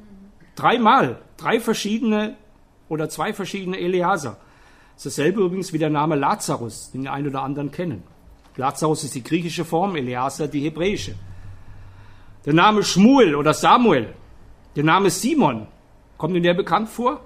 [0.54, 2.36] Dreimal, drei verschiedene
[2.88, 4.36] oder zwei verschiedene Eleazar.
[4.94, 8.04] Das ist dasselbe übrigens wie der Name Lazarus, den die einen oder anderen kennen.
[8.56, 11.16] Lazarus ist die griechische Form, Eleazar die hebräische.
[12.46, 14.14] Der Name Schmuel oder Samuel,
[14.76, 15.66] der Name Simon,
[16.16, 17.20] kommt Ihnen der bekannt vor?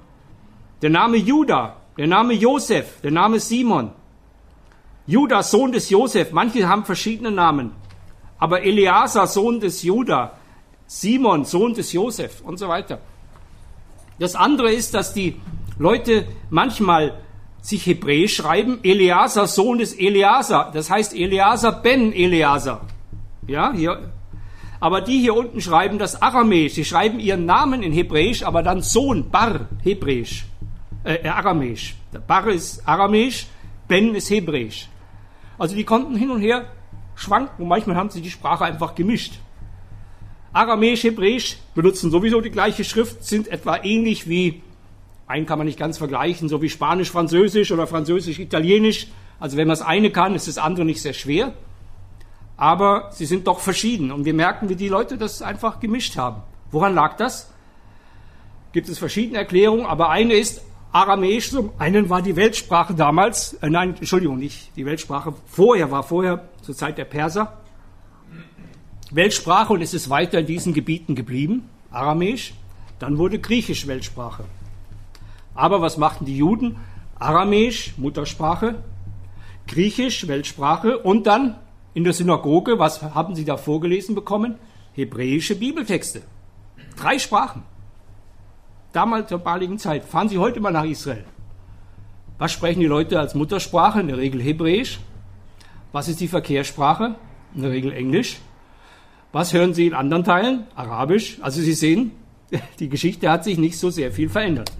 [0.80, 3.90] Der Name Judah, der Name Josef, der Name Simon.
[5.08, 7.72] Judah, Sohn des Josef, manche haben verschiedene Namen.
[8.38, 10.34] Aber Eleazar, Sohn des Judah,
[10.86, 12.98] Simon, Sohn des Josef und so weiter.
[14.18, 15.40] Das andere ist, dass die
[15.78, 17.14] Leute manchmal
[17.62, 20.72] sich hebräisch schreiben, Eleazar, Sohn des Eleazar.
[20.72, 22.82] Das heißt Eleazar ben Eleazar.
[23.46, 24.12] Ja, hier.
[24.78, 26.74] Aber die hier unten schreiben das aramäisch.
[26.74, 30.44] Sie schreiben ihren Namen in hebräisch, aber dann Sohn, Bar, hebräisch,
[31.02, 31.94] äh, äh aramäisch.
[32.26, 33.46] Bar ist aramäisch,
[33.88, 34.86] Ben ist hebräisch.
[35.58, 36.66] Also die konnten hin und her
[37.14, 39.40] schwanken und manchmal haben sie die Sprache einfach gemischt.
[40.52, 44.62] Aramäisch, Hebräisch benutzen sowieso die gleiche Schrift, sind etwa ähnlich wie
[45.28, 49.08] einen kann man nicht ganz vergleichen, so wie Spanisch, Französisch oder Französisch, Italienisch.
[49.38, 51.52] Also wenn man das eine kann, ist das andere nicht sehr schwer.
[52.56, 54.10] Aber sie sind doch verschieden.
[54.10, 56.42] Und wir merken, wie die Leute das einfach gemischt haben.
[56.70, 57.52] Woran lag das?
[58.72, 61.50] Gibt es verschiedene Erklärungen, aber eine ist Aramäisch.
[61.50, 66.48] Zum einen war die Weltsprache damals, äh, nein, Entschuldigung, nicht die Weltsprache, vorher war vorher
[66.62, 67.58] zur Zeit der Perser.
[69.10, 72.54] Weltsprache und es ist weiter in diesen Gebieten geblieben, Aramäisch.
[72.98, 74.44] Dann wurde Griechisch Weltsprache.
[75.54, 76.76] Aber was machten die Juden?
[77.18, 78.82] Aramäisch, Muttersprache,
[79.66, 81.56] Griechisch, Weltsprache und dann
[81.94, 84.56] in der Synagoge, was haben sie da vorgelesen bekommen?
[84.94, 86.22] Hebräische Bibeltexte.
[86.96, 87.62] Drei Sprachen.
[88.98, 90.02] Damals zur damaligen Zeit.
[90.02, 91.22] Fahren Sie heute mal nach Israel.
[92.36, 94.00] Was sprechen die Leute als Muttersprache?
[94.00, 94.98] In der Regel Hebräisch.
[95.92, 97.14] Was ist die Verkehrssprache?
[97.54, 98.38] In der Regel Englisch.
[99.30, 100.66] Was hören Sie in anderen Teilen?
[100.74, 101.38] Arabisch.
[101.42, 102.10] Also Sie sehen,
[102.80, 104.72] die Geschichte hat sich nicht so sehr viel verändert.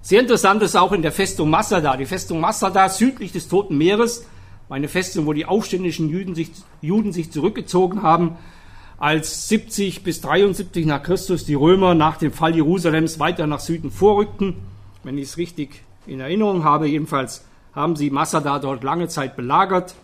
[0.00, 1.96] Sehr interessant ist auch in der Festung Masada.
[1.96, 4.26] Die Festung Masada südlich des Toten Meeres
[4.66, 8.38] war eine Festung, wo die aufständischen Juden sich, Juden sich zurückgezogen haben,
[9.02, 13.90] als 70 bis 73 nach Christus die Römer nach dem Fall Jerusalems weiter nach Süden
[13.90, 14.54] vorrückten.
[15.02, 16.86] Wenn ich es richtig in Erinnerung habe.
[16.86, 17.44] Jedenfalls
[17.74, 19.96] haben sie Masada dort lange Zeit belagert.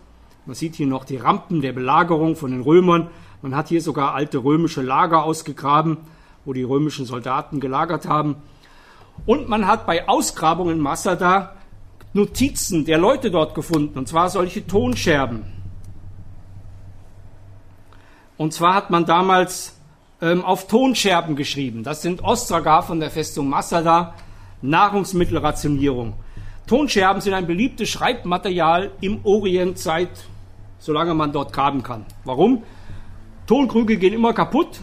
[0.45, 3.07] Man sieht hier noch die Rampen der Belagerung von den Römern.
[3.41, 5.95] Man hat hier sogar alte römische Lager ausgegraben,
[6.43, 8.35] wo die römischen Soldaten gelagert haben.
[9.25, 11.55] Und man hat bei Ausgrabungen in Masada
[12.11, 15.58] Notizen der Leute dort gefunden, und zwar solche Tonscherben.
[18.39, 19.77] Und zwar hat man damals
[20.21, 21.83] ähm, auf Tonscherben geschrieben.
[21.83, 24.15] Das sind Ostragar von der Festung Masada.
[24.61, 26.13] Nahrungsmittelrationierung.
[26.65, 30.09] Tonscherben sind ein beliebtes Schreibmaterial im Orient seit
[30.79, 32.05] solange man dort graben kann.
[32.23, 32.63] Warum?
[33.45, 34.81] Tonkrüge gehen immer kaputt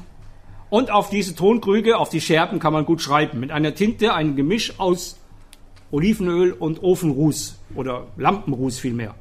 [0.70, 3.40] und auf diese Tonkrüge, auf die Scherben kann man gut schreiben.
[3.40, 5.18] Mit einer Tinte, einem Gemisch aus
[5.90, 9.14] Olivenöl und Ofenruß oder Lampenruß vielmehr.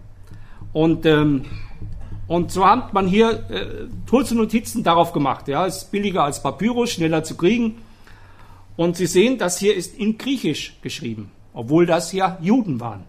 [0.74, 1.46] Und, ähm,
[2.28, 5.48] und so hat man hier äh, kurze Notizen darauf gemacht.
[5.48, 7.76] Ja, ist billiger als Papyrus, schneller zu kriegen.
[8.76, 13.04] Und Sie sehen, das hier ist in Griechisch geschrieben, obwohl das ja Juden waren.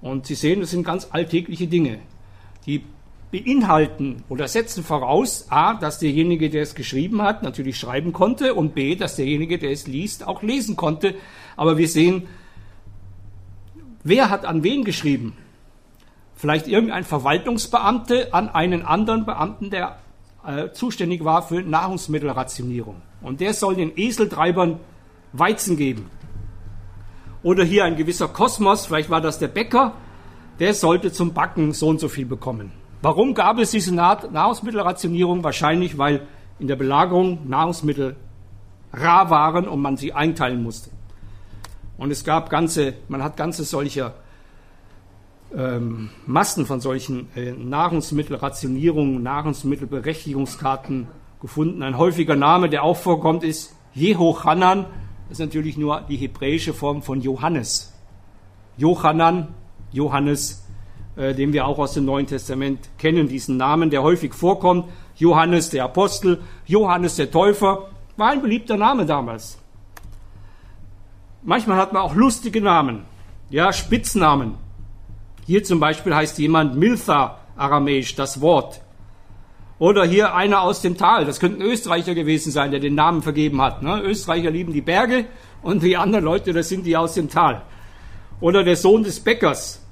[0.00, 1.98] Und Sie sehen, das sind ganz alltägliche Dinge.
[2.66, 2.82] Die
[3.30, 8.74] beinhalten oder setzen voraus, a, dass derjenige, der es geschrieben hat, natürlich schreiben konnte und
[8.74, 11.14] b, dass derjenige, der es liest, auch lesen konnte.
[11.56, 12.28] Aber wir sehen,
[14.02, 15.36] wer hat an wen geschrieben?
[16.44, 19.96] Vielleicht irgendein Verwaltungsbeamte an einen anderen Beamten, der
[20.46, 23.00] äh, zuständig war für Nahrungsmittelrationierung.
[23.22, 24.78] Und der soll den Eseltreibern
[25.32, 26.10] Weizen geben.
[27.42, 29.94] Oder hier ein gewisser Kosmos, vielleicht war das der Bäcker,
[30.60, 32.72] der sollte zum Backen so und so viel bekommen.
[33.00, 35.42] Warum gab es diese Nahrungsmittelrationierung?
[35.42, 36.26] Wahrscheinlich, weil
[36.58, 38.16] in der Belagerung Nahrungsmittel
[38.92, 40.90] rar waren und man sie einteilen musste.
[41.96, 44.12] Und es gab ganze, man hat ganze solcher
[45.56, 51.08] ähm, Massen von solchen äh, Nahrungsmittelrationierungen, Nahrungsmittelberechtigungskarten
[51.40, 51.82] gefunden.
[51.82, 54.86] Ein häufiger Name, der auch vorkommt, ist Jehochanan.
[55.28, 57.92] Das ist natürlich nur die hebräische Form von Johannes.
[58.76, 59.54] Johanan,
[59.92, 60.66] Johannes,
[61.16, 64.86] äh, den wir auch aus dem Neuen Testament kennen, diesen Namen, der häufig vorkommt.
[65.16, 69.58] Johannes der Apostel, Johannes der Täufer, war ein beliebter Name damals.
[71.42, 73.04] Manchmal hat man auch lustige Namen,
[73.50, 74.63] ja, Spitznamen.
[75.46, 78.80] Hier zum Beispiel heißt jemand Miltha, aramäisch, das Wort.
[79.78, 83.22] Oder hier einer aus dem Tal, das könnte ein Österreicher gewesen sein, der den Namen
[83.22, 83.82] vergeben hat.
[83.82, 84.00] Ne?
[84.00, 85.26] Österreicher lieben die Berge
[85.62, 87.62] und die anderen Leute, das sind die aus dem Tal.
[88.40, 89.82] Oder der Sohn des Bäckers.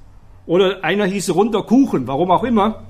[0.45, 2.83] Oder einer hieß runter Kuchen, warum auch immer.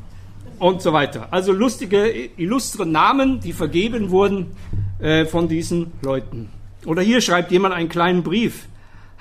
[0.60, 1.28] Und so weiter.
[1.32, 4.56] Also lustige, illustre Namen, die vergeben wurden
[5.00, 6.50] äh, von diesen Leuten.
[6.86, 8.68] Oder hier schreibt jemand einen kleinen Brief.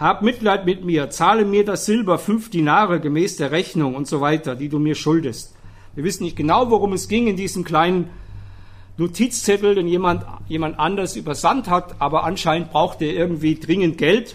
[0.03, 4.21] Hab Mitleid mit mir, zahle mir das Silber fünf Dinare gemäß der Rechnung und so
[4.21, 5.55] weiter, die du mir schuldest.
[5.95, 8.11] Wir wissen nicht genau, worum es ging in diesem kleinen
[8.97, 14.35] Notizzettel, den jemand, jemand anders übersandt hat, aber anscheinend brauchte er irgendwie dringend Geld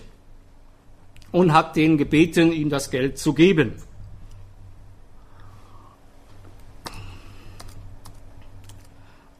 [1.33, 3.73] und hat den gebeten, ihm das Geld zu geben.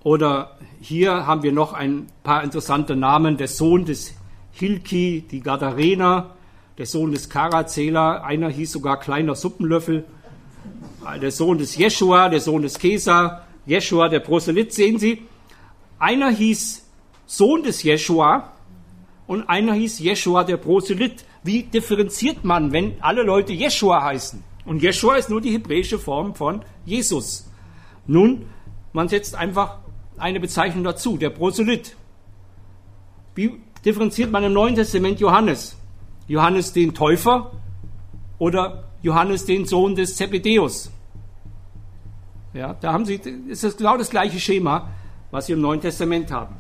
[0.04, 3.38] Oder hier haben wir noch ein paar interessante Namen.
[3.38, 4.17] Der Sohn des
[4.58, 6.36] Hilki, die Gadarena,
[6.78, 10.06] der Sohn des Karazela, einer hieß sogar kleiner Suppenlöffel
[11.22, 15.24] der Sohn des Jeschua, der Sohn des Kesa, Jeschua, der Proselyt, sehen Sie,
[16.00, 16.86] einer hieß
[17.26, 18.52] Sohn des Jeschua
[19.26, 21.26] und einer hieß Jeschua, der Proselyt.
[21.44, 24.44] Wie differenziert man, wenn alle Leute Jeschua heißen?
[24.66, 27.50] Und Jeschua ist nur die hebräische Form von Jesus.
[28.06, 28.46] Nun,
[28.92, 29.80] man setzt einfach
[30.18, 31.96] eine Bezeichnung dazu, der Proselyt.
[33.36, 35.78] Wie differenziert man im Neuen Testament Johannes?
[36.28, 37.52] Johannes den Täufer
[38.38, 40.92] oder Johannes den Sohn des Zebedeus?
[42.54, 43.16] Ja, da haben sie,
[43.48, 44.90] ist das genau das gleiche Schema,
[45.32, 46.56] was sie im Neuen Testament haben.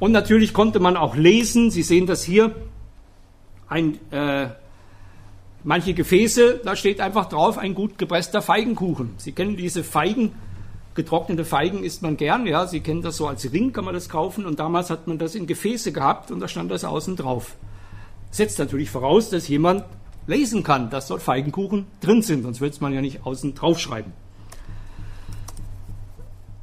[0.00, 2.54] Und natürlich konnte man auch lesen, Sie sehen das hier,
[3.68, 4.48] ein, äh,
[5.62, 9.14] manche Gefäße, da steht einfach drauf, ein gut gepresster Feigenkuchen.
[9.18, 10.32] Sie kennen diese Feigen,
[10.96, 14.08] getrocknete Feigen isst man gern, ja, Sie kennen das so als Ring, kann man das
[14.08, 17.54] kaufen und damals hat man das in Gefäße gehabt und da stand das außen drauf.
[18.30, 19.84] Setzt natürlich voraus, dass jemand
[20.26, 24.12] lesen kann, dass dort Feigenkuchen drin sind, sonst würde es man ja nicht außen draufschreiben.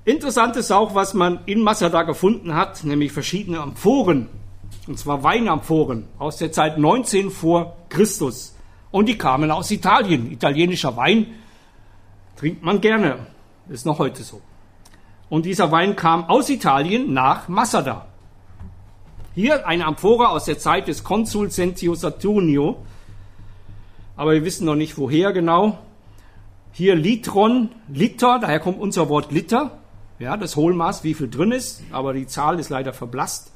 [0.06, 4.28] Interessant ist auch, was man in Masada gefunden hat, nämlich verschiedene Amphoren.
[4.86, 8.54] Und zwar Weinamphoren aus der Zeit 19 vor Christus.
[8.92, 10.30] Und die kamen aus Italien.
[10.30, 11.28] Italienischer Wein
[12.36, 13.33] trinkt man gerne.
[13.70, 14.42] Ist noch heute so.
[15.30, 18.06] Und dieser Wein kam aus Italien nach Massada.
[19.34, 22.78] Hier eine Amphora aus der Zeit des Konsul Sentio Saturnio.
[24.16, 25.80] Aber wir wissen noch nicht woher genau.
[26.72, 29.80] Hier Litron, Liter, daher kommt unser Wort Liter.
[30.20, 33.52] Ja, das Hohlmaß, wie viel drin ist, aber die Zahl ist leider verblasst.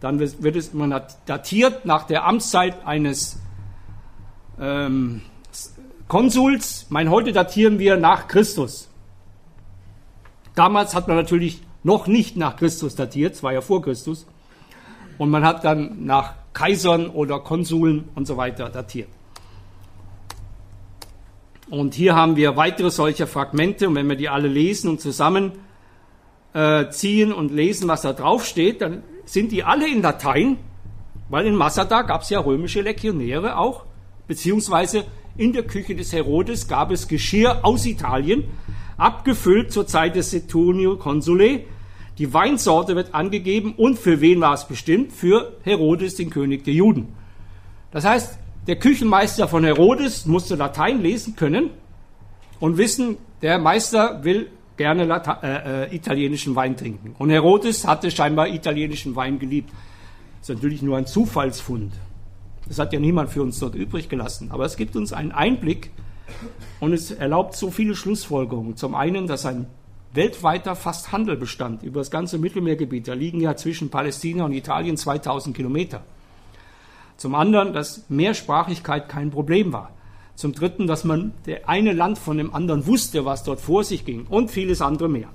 [0.00, 3.38] Dann wird es man datiert nach der Amtszeit eines
[4.60, 5.22] ähm,
[6.08, 6.86] Konsuls.
[6.88, 8.88] Mein heute datieren wir nach Christus.
[10.54, 14.26] Damals hat man natürlich noch nicht nach Christus datiert, es war ja vor Christus.
[15.18, 19.08] Und man hat dann nach Kaisern oder Konsuln und so weiter datiert.
[21.70, 23.88] Und hier haben wir weitere solcher Fragmente.
[23.88, 25.52] Und wenn wir die alle lesen und zusammen
[26.52, 26.84] äh,
[27.32, 30.58] und lesen, was da drauf steht, dann sind die alle in Latein,
[31.28, 33.84] weil in Massada gab es ja römische Legionäre auch,
[34.28, 35.04] beziehungsweise
[35.36, 38.44] in der Küche des Herodes gab es Geschirr aus Italien,
[38.96, 41.64] abgefüllt zur Zeit des Seturnio Consule.
[42.18, 45.12] Die Weinsorte wird angegeben und für wen war es bestimmt?
[45.12, 47.08] Für Herodes, den König der Juden.
[47.90, 51.70] Das heißt, der Küchenmeister von Herodes musste Latein lesen können
[52.60, 57.14] und wissen, der Meister will gerne Lata äh, äh, italienischen Wein trinken.
[57.18, 59.70] Und Herodes hatte scheinbar italienischen Wein geliebt.
[60.40, 61.92] Das ist natürlich nur ein Zufallsfund.
[62.66, 64.50] Das hat ja niemand für uns dort übrig gelassen.
[64.50, 65.90] Aber es gibt uns einen Einblick
[66.80, 68.76] und es erlaubt so viele Schlussfolgerungen.
[68.76, 69.66] Zum einen, dass ein
[70.14, 73.08] weltweiter fast Handel bestand über das ganze Mittelmeergebiet.
[73.08, 76.02] Da liegen ja zwischen Palästina und Italien 2000 Kilometer.
[77.16, 79.90] Zum anderen, dass Mehrsprachigkeit kein Problem war.
[80.34, 84.04] Zum Dritten, dass man der eine Land von dem anderen wusste, was dort vor sich
[84.04, 85.28] ging und vieles andere mehr.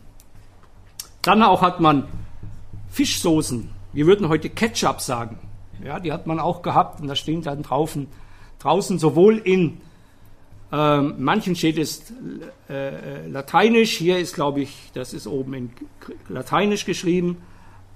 [1.21, 2.05] Dann auch hat man
[2.89, 3.69] Fischsoßen.
[3.93, 5.39] Wir würden heute Ketchup sagen.
[5.83, 8.07] Ja, die hat man auch gehabt und da stehen dann draußen,
[8.59, 9.79] draußen sowohl in
[10.72, 12.13] ähm, manchen steht es
[12.70, 15.70] äh, äh, lateinisch, hier ist glaube ich, das ist oben in
[16.28, 17.38] lateinisch geschrieben,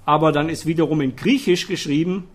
[0.05, 2.27] aber dann ist wiederum in griechisch geschrieben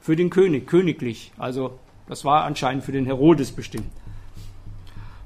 [0.00, 1.32] für den König, königlich.
[1.38, 1.78] Also
[2.08, 3.86] das war anscheinend für den Herodes bestimmt.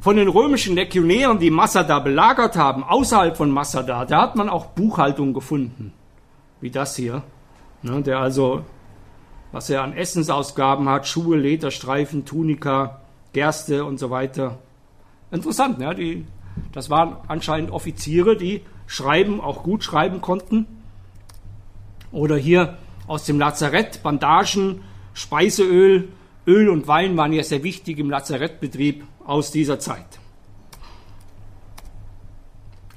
[0.00, 4.66] Von den römischen Legionären, die Massada belagert haben, außerhalb von Massada, da hat man auch
[4.66, 5.94] Buchhaltung gefunden,
[6.61, 7.22] wie das hier,
[7.80, 8.66] ne, der also,
[9.50, 13.00] was er an Essensausgaben hat, Schuhe, Lederstreifen, Tunika,
[13.35, 14.59] Gerste und so weiter.
[15.30, 15.95] Interessant, ne?
[15.95, 16.24] Die,
[16.72, 20.66] das waren anscheinend Offiziere, die schreiben, auch gut schreiben konnten.
[22.12, 24.80] Oder hier aus dem Lazarett, Bandagen,
[25.12, 26.09] Speiseöl,
[26.47, 30.07] Öl und Wein waren ja sehr wichtig im Lazarettbetrieb aus dieser Zeit.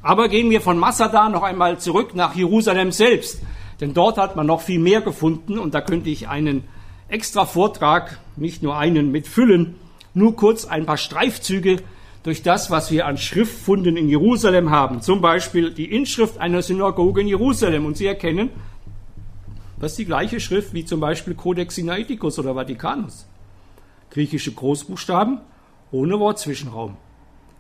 [0.02, 3.42] Aber gehen wir von Massada noch einmal zurück nach Jerusalem selbst,
[3.82, 6.64] denn dort hat man noch viel mehr gefunden und da könnte ich einen
[7.08, 9.76] extra Vortrag, nicht nur einen, mitfüllen.
[10.18, 11.78] Nur kurz ein paar Streifzüge
[12.24, 15.02] durch das, was wir an Schriftfunden in Jerusalem haben.
[15.02, 17.86] Zum Beispiel die Inschrift einer Synagoge in Jerusalem.
[17.86, 18.50] Und Sie erkennen,
[19.80, 23.28] das ist die gleiche Schrift wie zum Beispiel Codex Sinaiticus oder Vatikanus
[24.10, 25.40] griechische Großbuchstaben,
[25.92, 26.98] ohne Wortzwischenraum.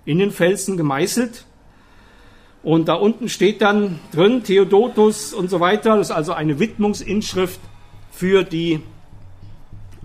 [0.05, 1.45] In den Felsen gemeißelt.
[2.64, 5.97] Und da unten steht dann drin Theodotus und so weiter.
[5.97, 7.60] Das ist also eine Widmungsinschrift
[8.10, 8.80] für, die,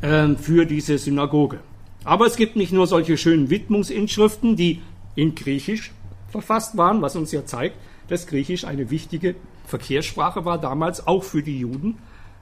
[0.02, 1.60] äh, für diese Synagoge.
[2.04, 4.80] Aber es gibt nicht nur solche schönen Widmungsinschriften, die
[5.14, 5.92] in Griechisch
[6.28, 7.76] verfasst waren, was uns ja zeigt,
[8.08, 9.36] dass Griechisch eine wichtige
[9.66, 11.98] Verkehrssprache war, damals auch für die Juden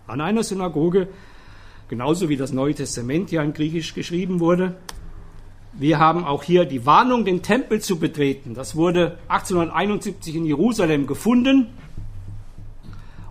[0.06, 1.08] an einer Synagoge
[1.90, 4.76] genauso wie das Neue Testament ja in Griechisch geschrieben wurde.
[5.72, 8.54] Wir haben auch hier die Warnung, den Tempel zu betreten.
[8.54, 11.66] Das wurde 1871 in Jerusalem gefunden.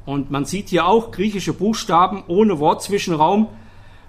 [0.06, 3.48] Und man sieht hier auch griechische Buchstaben ohne Wortzwischenraum.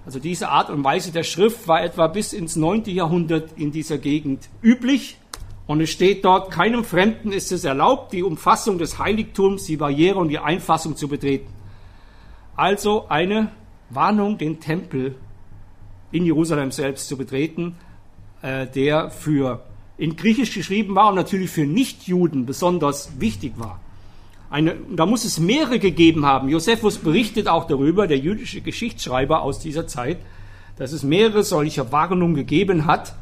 [0.05, 2.85] Also diese Art und Weise der Schrift war etwa bis ins 9.
[2.85, 5.17] Jahrhundert in dieser Gegend üblich.
[5.67, 10.19] Und es steht dort, keinem Fremden ist es erlaubt, die Umfassung des Heiligtums, die Barriere
[10.19, 11.53] und die Einfassung zu betreten.
[12.55, 13.51] Also eine
[13.89, 15.15] Warnung, den Tempel
[16.11, 17.75] in Jerusalem selbst zu betreten,
[18.41, 19.63] äh, der für
[19.97, 23.79] in Griechisch geschrieben war und natürlich für Nichtjuden besonders wichtig war.
[24.51, 26.49] Eine, da muss es mehrere gegeben haben.
[26.49, 30.17] Josephus berichtet auch darüber, der jüdische Geschichtsschreiber aus dieser Zeit,
[30.77, 33.15] dass es mehrere solcher Warnungen gegeben hat.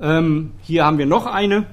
[0.00, 1.66] Ähm, hier haben wir noch eine.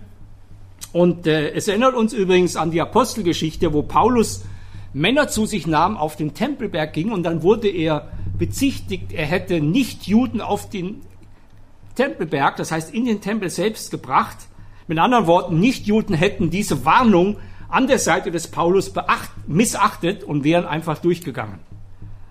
[0.91, 4.45] Und äh, es erinnert uns übrigens an die Apostelgeschichte, wo Paulus
[4.93, 9.59] Männer zu sich nahm, auf den Tempelberg ging und dann wurde er bezichtigt, er hätte
[9.59, 11.01] nicht Juden auf den
[11.95, 14.37] Tempelberg, das heißt in den Tempel selbst gebracht.
[14.87, 17.37] Mit anderen Worten, Nicht-Juden hätten diese Warnung
[17.73, 21.59] an der Seite des Paulus beacht, missachtet und wären einfach durchgegangen.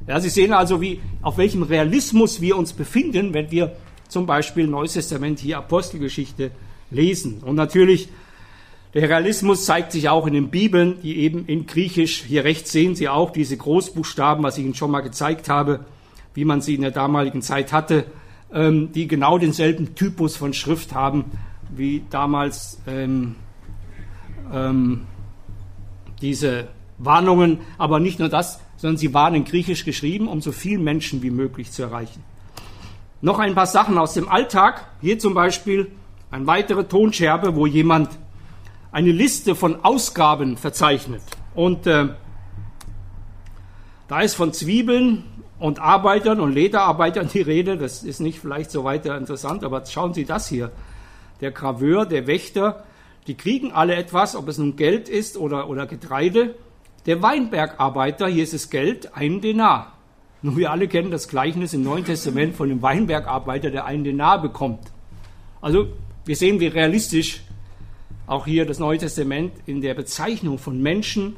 [0.07, 3.75] Ja, Sie sehen also, wie, auf welchem Realismus wir uns befinden, wenn wir
[4.07, 6.53] zum Beispiel Neues Testament hier Apostelgeschichte
[6.93, 7.43] lesen.
[7.45, 8.09] Und natürlich,
[8.95, 12.95] der Realismus zeigt sich auch in den Bibeln, die eben in Griechisch, hier rechts sehen
[12.95, 15.81] Sie auch diese Großbuchstaben, was ich Ihnen schon mal gezeigt habe,
[16.35, 18.05] wie man sie in der damaligen Zeit hatte,
[18.53, 21.25] ähm, die genau denselben Typus von Schrift haben,
[21.71, 23.35] wie damals ähm,
[24.53, 25.07] ähm,
[26.23, 26.69] diese
[26.99, 31.23] Warnungen, aber nicht nur das, sondern sie waren in Griechisch geschrieben, um so viele Menschen
[31.23, 32.23] wie möglich zu erreichen.
[33.21, 34.87] Noch ein paar Sachen aus dem Alltag.
[35.01, 35.91] Hier zum Beispiel
[36.31, 38.09] eine weitere Tonscherbe, wo jemand
[38.91, 41.23] eine Liste von Ausgaben verzeichnet.
[41.55, 42.09] Und äh,
[44.09, 45.25] da ist von Zwiebeln
[45.59, 47.77] und Arbeitern und Lederarbeitern die Rede.
[47.77, 50.73] Das ist nicht vielleicht so weiter interessant, aber schauen Sie das hier.
[51.41, 52.85] Der Graveur, der Wächter,
[53.27, 56.55] die kriegen alle etwas, ob es nun Geld ist oder, oder Getreide.
[57.07, 59.93] Der Weinbergarbeiter, hier ist es Geld, einen Denar.
[60.43, 64.43] Nun, wir alle kennen das Gleichnis im Neuen Testament von dem Weinbergarbeiter, der einen Denar
[64.43, 64.91] bekommt.
[65.61, 65.87] Also,
[66.25, 67.43] wir sehen, wie realistisch
[68.27, 71.37] auch hier das Neue Testament in der Bezeichnung von Menschen,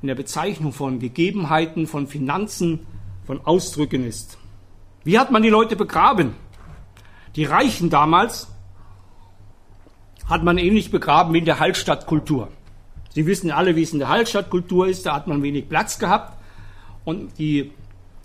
[0.00, 2.86] in der Bezeichnung von Gegebenheiten, von Finanzen,
[3.26, 4.38] von Ausdrücken ist.
[5.04, 6.34] Wie hat man die Leute begraben?
[7.36, 8.48] Die Reichen damals
[10.28, 12.48] hat man ähnlich begraben wie in der Hallstattkultur.
[13.14, 16.36] Sie wissen alle, wie es in der Hallstattkultur ist, da hat man wenig Platz gehabt
[17.04, 17.72] und die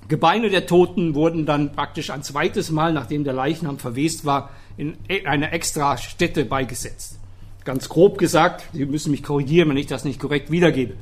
[0.09, 4.97] Gebeine der Toten wurden dann praktisch ein zweites Mal, nachdem der Leichnam verwest war, in
[5.07, 7.19] e-, eine extra Stätte beigesetzt.
[7.63, 10.95] Ganz grob gesagt, Sie müssen mich korrigieren, wenn ich das nicht korrekt wiedergebe.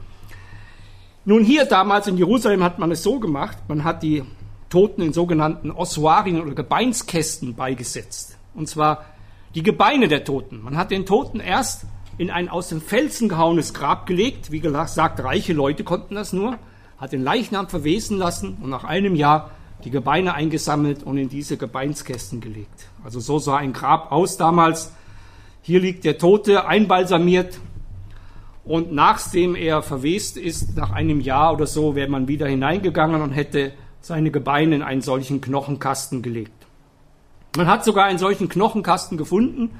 [1.26, 4.24] Nun hier damals in Jerusalem hat man es so gemacht, man hat die
[4.70, 8.38] Toten in sogenannten Ossuarien oder Gebeinskästen beigesetzt.
[8.54, 9.06] Und zwar
[9.56, 10.62] die Gebeine der Toten.
[10.62, 11.86] Man hat den Toten erst
[12.18, 14.52] in ein aus dem Felsen gehauenes Grab gelegt.
[14.52, 16.58] Wie gesagt, reiche Leute konnten das nur
[17.02, 19.50] hat den Leichnam verwesen lassen und nach einem Jahr
[19.84, 22.90] die Gebeine eingesammelt und in diese Gebeinskästen gelegt.
[23.04, 24.94] Also so sah ein Grab aus damals.
[25.64, 27.60] Hier liegt der Tote einbalsamiert
[28.64, 33.32] und nachdem er verwest ist, nach einem Jahr oder so, wäre man wieder hineingegangen und
[33.32, 36.61] hätte seine Gebeine in einen solchen Knochenkasten gelegt.
[37.56, 39.80] Man hat sogar einen solchen Knochenkasten gefunden,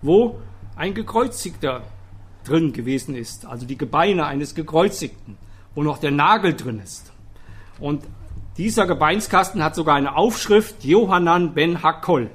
[0.00, 0.40] wo
[0.76, 1.82] ein Gekreuzigter
[2.44, 5.36] drin gewesen ist, also die Gebeine eines Gekreuzigten
[5.74, 7.12] wo noch der Nagel drin ist.
[7.78, 8.04] Und
[8.56, 12.30] dieser Gebeinskasten hat sogar eine Aufschrift Johannan ben Hakkol.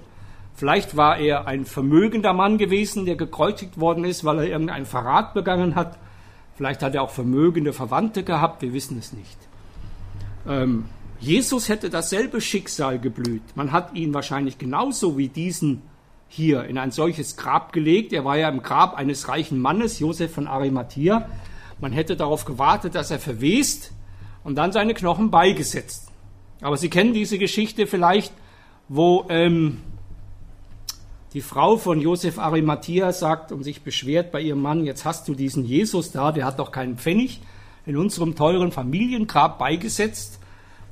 [0.55, 5.35] Vielleicht war er ein vermögender Mann gewesen, der gekreuzigt worden ist, weil er irgendeinen Verrat
[5.35, 5.99] begangen hat.
[6.55, 9.38] Vielleicht hat er auch vermögende Verwandte gehabt, wir wissen es nicht.
[10.47, 10.85] Ähm,
[11.20, 13.41] Jesus hätte dasselbe Schicksal geblüht.
[13.55, 15.82] Man hat ihn wahrscheinlich genauso wie diesen
[16.28, 18.13] hier in ein solches Grab gelegt.
[18.13, 21.28] Er war ja im Grab eines reichen Mannes, Josef von Arimathea.
[21.80, 23.91] Man hätte darauf gewartet, dass er verwest
[24.43, 26.11] und dann seine Knochen beigesetzt.
[26.61, 28.34] Aber Sie kennen diese Geschichte vielleicht,
[28.89, 29.82] wo ähm,
[31.34, 35.36] die Frau von Josef Arimathea sagt und sich beschwert bei ihrem Mann, jetzt hast du
[35.36, 37.41] diesen Jesus da, der hat doch keinen Pfennig
[37.86, 40.36] in unserem teuren Familiengrab beigesetzt,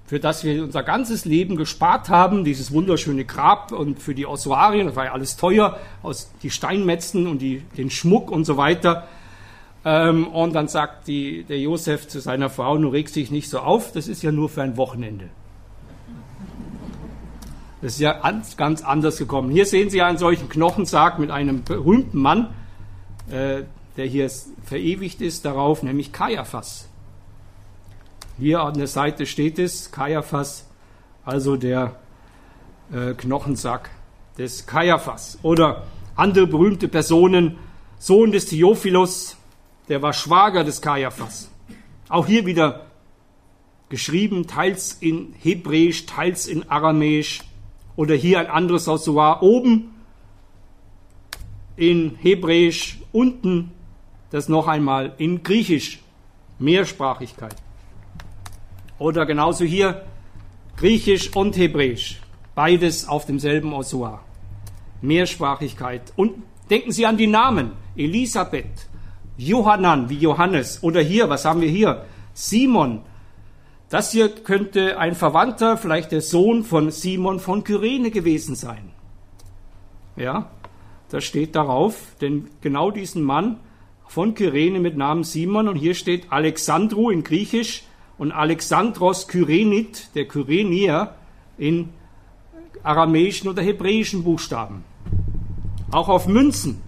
[0.08, 4.88] für das wir unser ganzes Leben gespart haben, dieses wunderschöne Grab und für die Ossuarien,
[4.88, 9.08] das war ja alles teuer, aus die Steinmetzen und die, den Schmuck und so weiter.
[9.84, 13.60] Ähm, und dann sagt die, der Josef zu seiner Frau, du regst dich nicht so
[13.60, 15.30] auf, das ist ja nur für ein Wochenende.
[17.82, 19.52] Das ist ja ganz, ganz anders gekommen.
[19.52, 22.54] Hier sehen Sie einen solchen Knochensarg mit einem berühmten Mann,
[23.30, 23.64] äh,
[23.98, 24.30] der hier
[24.64, 26.90] verewigt ist darauf, nämlich Kaiaphas.
[28.38, 30.70] Hier an der Seite steht es, Kaiaphas,
[31.24, 31.96] also der
[32.92, 33.90] äh, Knochensack
[34.38, 35.40] des Kaiaphas.
[35.42, 35.84] Oder
[36.18, 37.58] andere berühmte Personen,
[37.98, 39.38] Sohn des Theophilus,
[39.88, 41.50] der war Schwager des Kaiaphas.
[42.10, 42.88] Auch hier wieder
[43.88, 47.40] geschrieben, teils in Hebräisch, teils in Aramäisch
[47.96, 49.96] oder hier ein anderes Ossuar oben
[51.78, 53.72] in Hebräisch, unten
[54.30, 56.02] das noch einmal in Griechisch,
[56.60, 57.56] Mehrsprachigkeit.
[58.98, 60.06] Oder genauso hier
[60.78, 62.20] Griechisch und Hebräisch,
[62.54, 64.24] beides auf demselben Ossuar.
[65.02, 66.14] Mehrsprachigkeit.
[66.16, 67.72] Und denken Sie an die Namen.
[67.96, 68.90] Elisabeth,
[69.38, 72.06] Johannan wie Johannes oder hier, was haben wir hier?
[72.34, 73.02] Simon.
[73.90, 78.92] Das hier könnte ein Verwandter, vielleicht der Sohn von Simon von Kyrene gewesen sein.
[80.18, 80.50] Ja,
[81.10, 83.60] das steht darauf, denn genau diesen Mann
[84.08, 87.84] von Kyrene mit Namen Simon und hier steht Alexandru in Griechisch
[88.18, 91.16] und Alexandros Kyrenit, der Kyrenier
[91.58, 91.90] in
[92.84, 94.84] aramäischen oder hebräischen Buchstaben.
[95.92, 96.82] Auch auf Münzen.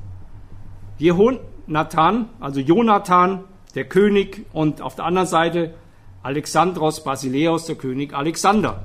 [1.67, 3.43] Nathan, also Jonathan,
[3.75, 5.75] der König, und auf der anderen Seite
[6.23, 8.83] Alexandros Basileus, der König Alexander.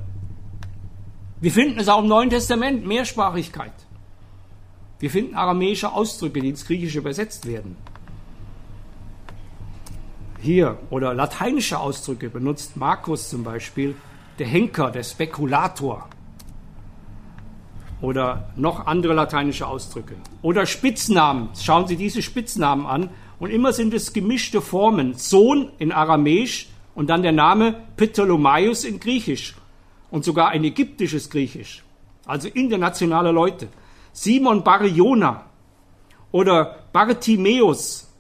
[1.40, 3.72] Wir finden es auch im Neuen Testament, Mehrsprachigkeit.
[4.99, 7.76] Wir finden aramäische Ausdrücke, die ins Griechische übersetzt werden.
[10.43, 13.95] Hier oder lateinische Ausdrücke benutzt Markus zum Beispiel,
[14.40, 16.09] der Henker, der Spekulator.
[18.01, 20.16] Oder noch andere lateinische Ausdrücke.
[20.43, 21.51] Oder Spitznamen.
[21.55, 23.11] Schauen Sie diese Spitznamen an.
[23.38, 25.14] Und immer sind es gemischte Formen.
[25.14, 29.55] Sohn in Aramäisch und dann der Name Ptolemaeus in Griechisch
[30.11, 31.82] und sogar ein ägyptisches Griechisch,
[32.26, 33.68] also internationale Leute.
[34.12, 34.82] Simon Bar
[36.32, 38.12] oder Bartimeus.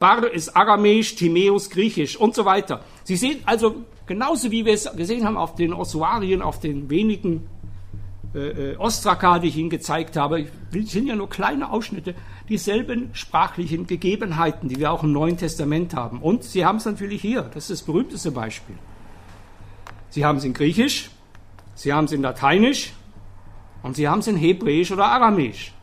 [0.00, 2.80] Bar ist aramäisch, Timäus griechisch und so weiter.
[3.04, 7.46] Sie sehen also, genauso wie wir es gesehen haben auf den Ossuarien, auf den wenigen
[8.34, 12.14] äh, äh Ostraka, die ich Ihnen gezeigt habe, sind ja nur kleine Ausschnitte,
[12.48, 16.22] dieselben sprachlichen Gegebenheiten, die wir auch im Neuen Testament haben.
[16.22, 18.76] Und Sie haben es natürlich hier, das ist das berühmteste Beispiel.
[20.08, 21.10] Sie haben es in Griechisch,
[21.74, 22.94] Sie haben es in Lateinisch
[23.82, 25.74] und Sie haben es in Hebräisch oder Aramäisch.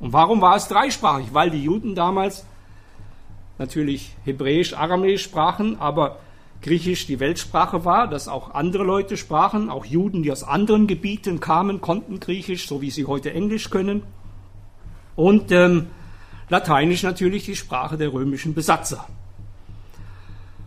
[0.00, 1.28] Und warum war es dreisprachig?
[1.32, 2.46] Weil die Juden damals
[3.58, 6.18] natürlich Hebräisch, Aramäisch sprachen, aber
[6.60, 11.38] Griechisch die Weltsprache war, dass auch andere Leute sprachen, auch Juden, die aus anderen Gebieten
[11.38, 14.02] kamen, konnten Griechisch, so wie sie heute Englisch können.
[15.14, 15.86] Und ähm,
[16.50, 19.06] Lateinisch natürlich die Sprache der römischen Besatzer.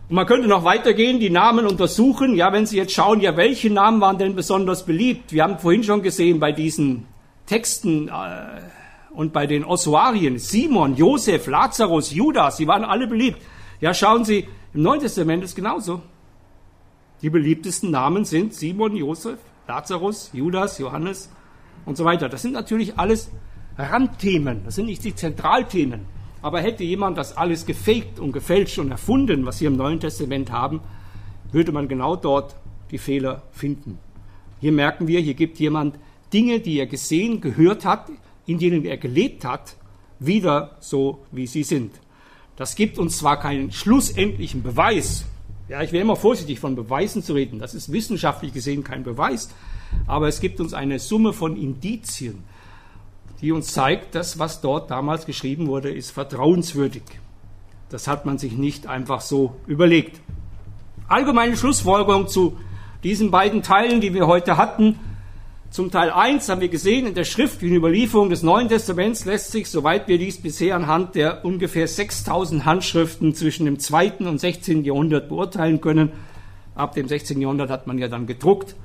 [0.08, 2.36] Und man könnte noch weitergehen, die Namen untersuchen.
[2.36, 5.32] Ja, wenn Sie jetzt schauen, ja, welche Namen waren denn besonders beliebt?
[5.32, 7.06] Wir haben vorhin schon gesehen bei diesen
[7.46, 8.12] Texten äh,
[9.14, 13.40] und bei den Ossuarien, Simon, Josef, Lazarus, Judas, die waren alle beliebt.
[13.80, 16.02] Ja, schauen Sie, im Neuen Testament ist genauso.
[17.20, 19.38] Die beliebtesten Namen sind Simon, Josef,
[19.68, 21.30] Lazarus, Judas, Johannes
[21.84, 22.28] und so weiter.
[22.28, 23.30] Das sind natürlich alles
[23.76, 26.00] Randthemen, das sind nicht die Zentralthemen.
[26.40, 30.50] Aber hätte jemand das alles gefaked und gefälscht und erfunden, was wir im Neuen Testament
[30.50, 30.80] haben,
[31.52, 32.56] würde man genau dort
[32.90, 33.98] die Fehler finden.
[34.60, 35.98] Hier merken wir, hier gibt jemand
[36.32, 38.10] Dinge, die er gesehen, gehört hat,
[38.46, 39.76] in denen er gelebt hat,
[40.18, 41.92] wieder so, wie sie sind.
[42.56, 45.24] Das gibt uns zwar keinen schlussendlichen Beweis.
[45.68, 47.58] Ja, ich wäre immer vorsichtig, von Beweisen zu reden.
[47.58, 49.50] Das ist wissenschaftlich gesehen kein Beweis.
[50.06, 52.44] Aber es gibt uns eine Summe von Indizien,
[53.40, 57.02] die uns zeigt, dass was dort damals geschrieben wurde, ist vertrauenswürdig.
[57.88, 60.20] Das hat man sich nicht einfach so überlegt.
[61.08, 62.56] Allgemeine Schlussfolgerung zu
[63.02, 64.98] diesen beiden Teilen, die wir heute hatten.
[65.72, 69.70] Zum Teil 1 haben wir gesehen, in der schriftlichen Überlieferung des Neuen Testaments lässt sich,
[69.70, 74.18] soweit wir dies bisher anhand der ungefähr 6000 Handschriften zwischen dem 2.
[74.18, 74.84] und 16.
[74.84, 76.12] Jahrhundert beurteilen können.
[76.74, 77.40] Ab dem 16.
[77.40, 78.76] Jahrhundert hat man ja dann gedruckt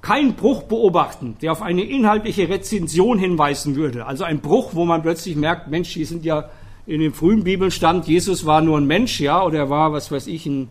[0.00, 4.06] keinen Bruch beobachten, der auf eine inhaltliche Rezension hinweisen würde.
[4.06, 6.50] Also ein Bruch, wo man plötzlich merkt, Mensch, die sind ja
[6.86, 10.26] in dem frühen Bibelstand, Jesus war nur ein Mensch, ja, oder er war, was weiß
[10.26, 10.68] ich, ein,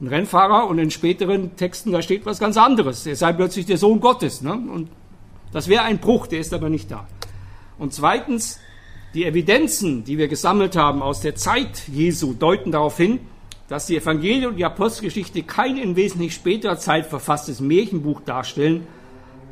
[0.00, 3.04] ein Rennfahrer und in späteren Texten, da steht was ganz anderes.
[3.06, 4.42] Er sei plötzlich der Sohn Gottes.
[4.42, 4.52] Ne?
[4.52, 4.88] Und
[5.52, 7.06] das wäre ein Bruch, der ist aber nicht da.
[7.78, 8.60] Und zweitens,
[9.14, 13.20] die Evidenzen, die wir gesammelt haben aus der Zeit Jesu, deuten darauf hin,
[13.68, 18.86] dass die Evangelien und die Apostelgeschichte kein in wesentlich späterer Zeit verfasstes Märchenbuch darstellen,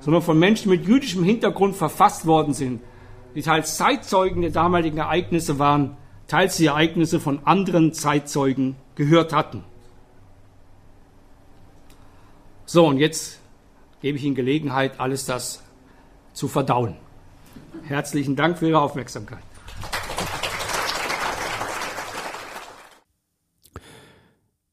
[0.00, 2.80] sondern von Menschen mit jüdischem Hintergrund verfasst worden sind,
[3.34, 5.96] die teils Zeitzeugen der damaligen Ereignisse waren,
[6.28, 9.64] teils die Ereignisse von anderen Zeitzeugen gehört hatten.
[12.68, 13.38] So, und jetzt
[14.00, 15.62] gebe ich Ihnen Gelegenheit, alles das
[16.32, 16.96] zu verdauen.
[17.84, 19.42] Herzlichen Dank für Ihre Aufmerksamkeit.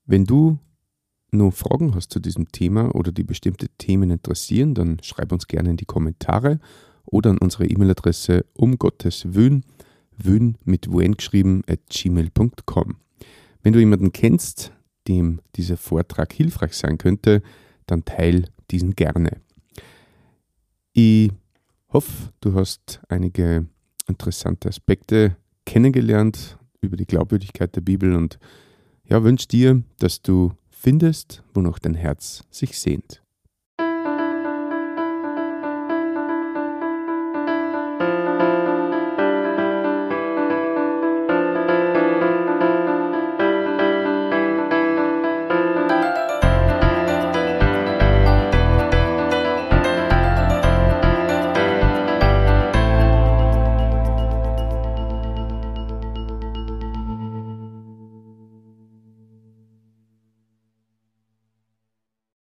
[0.08, 0.58] Wenn du
[1.30, 5.70] noch Fragen hast zu diesem Thema oder die bestimmte Themen interessieren, dann schreib uns gerne
[5.70, 6.60] in die Kommentare
[7.06, 9.64] oder an unsere E-Mail-Adresse um Gottes Wün,
[10.18, 12.98] Wün mit Wun geschrieben, at gmail.com.
[13.62, 14.72] Wenn du jemanden kennst,
[15.08, 17.44] dem dieser Vortrag hilfreich sein könnte,
[17.88, 19.42] dann teil diesen gerne.
[20.94, 21.32] Ich
[21.90, 23.66] hoffe, du hast einige
[24.08, 28.38] interessante Aspekte kennengelernt über die Glaubwürdigkeit der Bibel und
[29.06, 33.23] ja, wünsche dir, dass du findest, wonach dein Herz sich sehnt.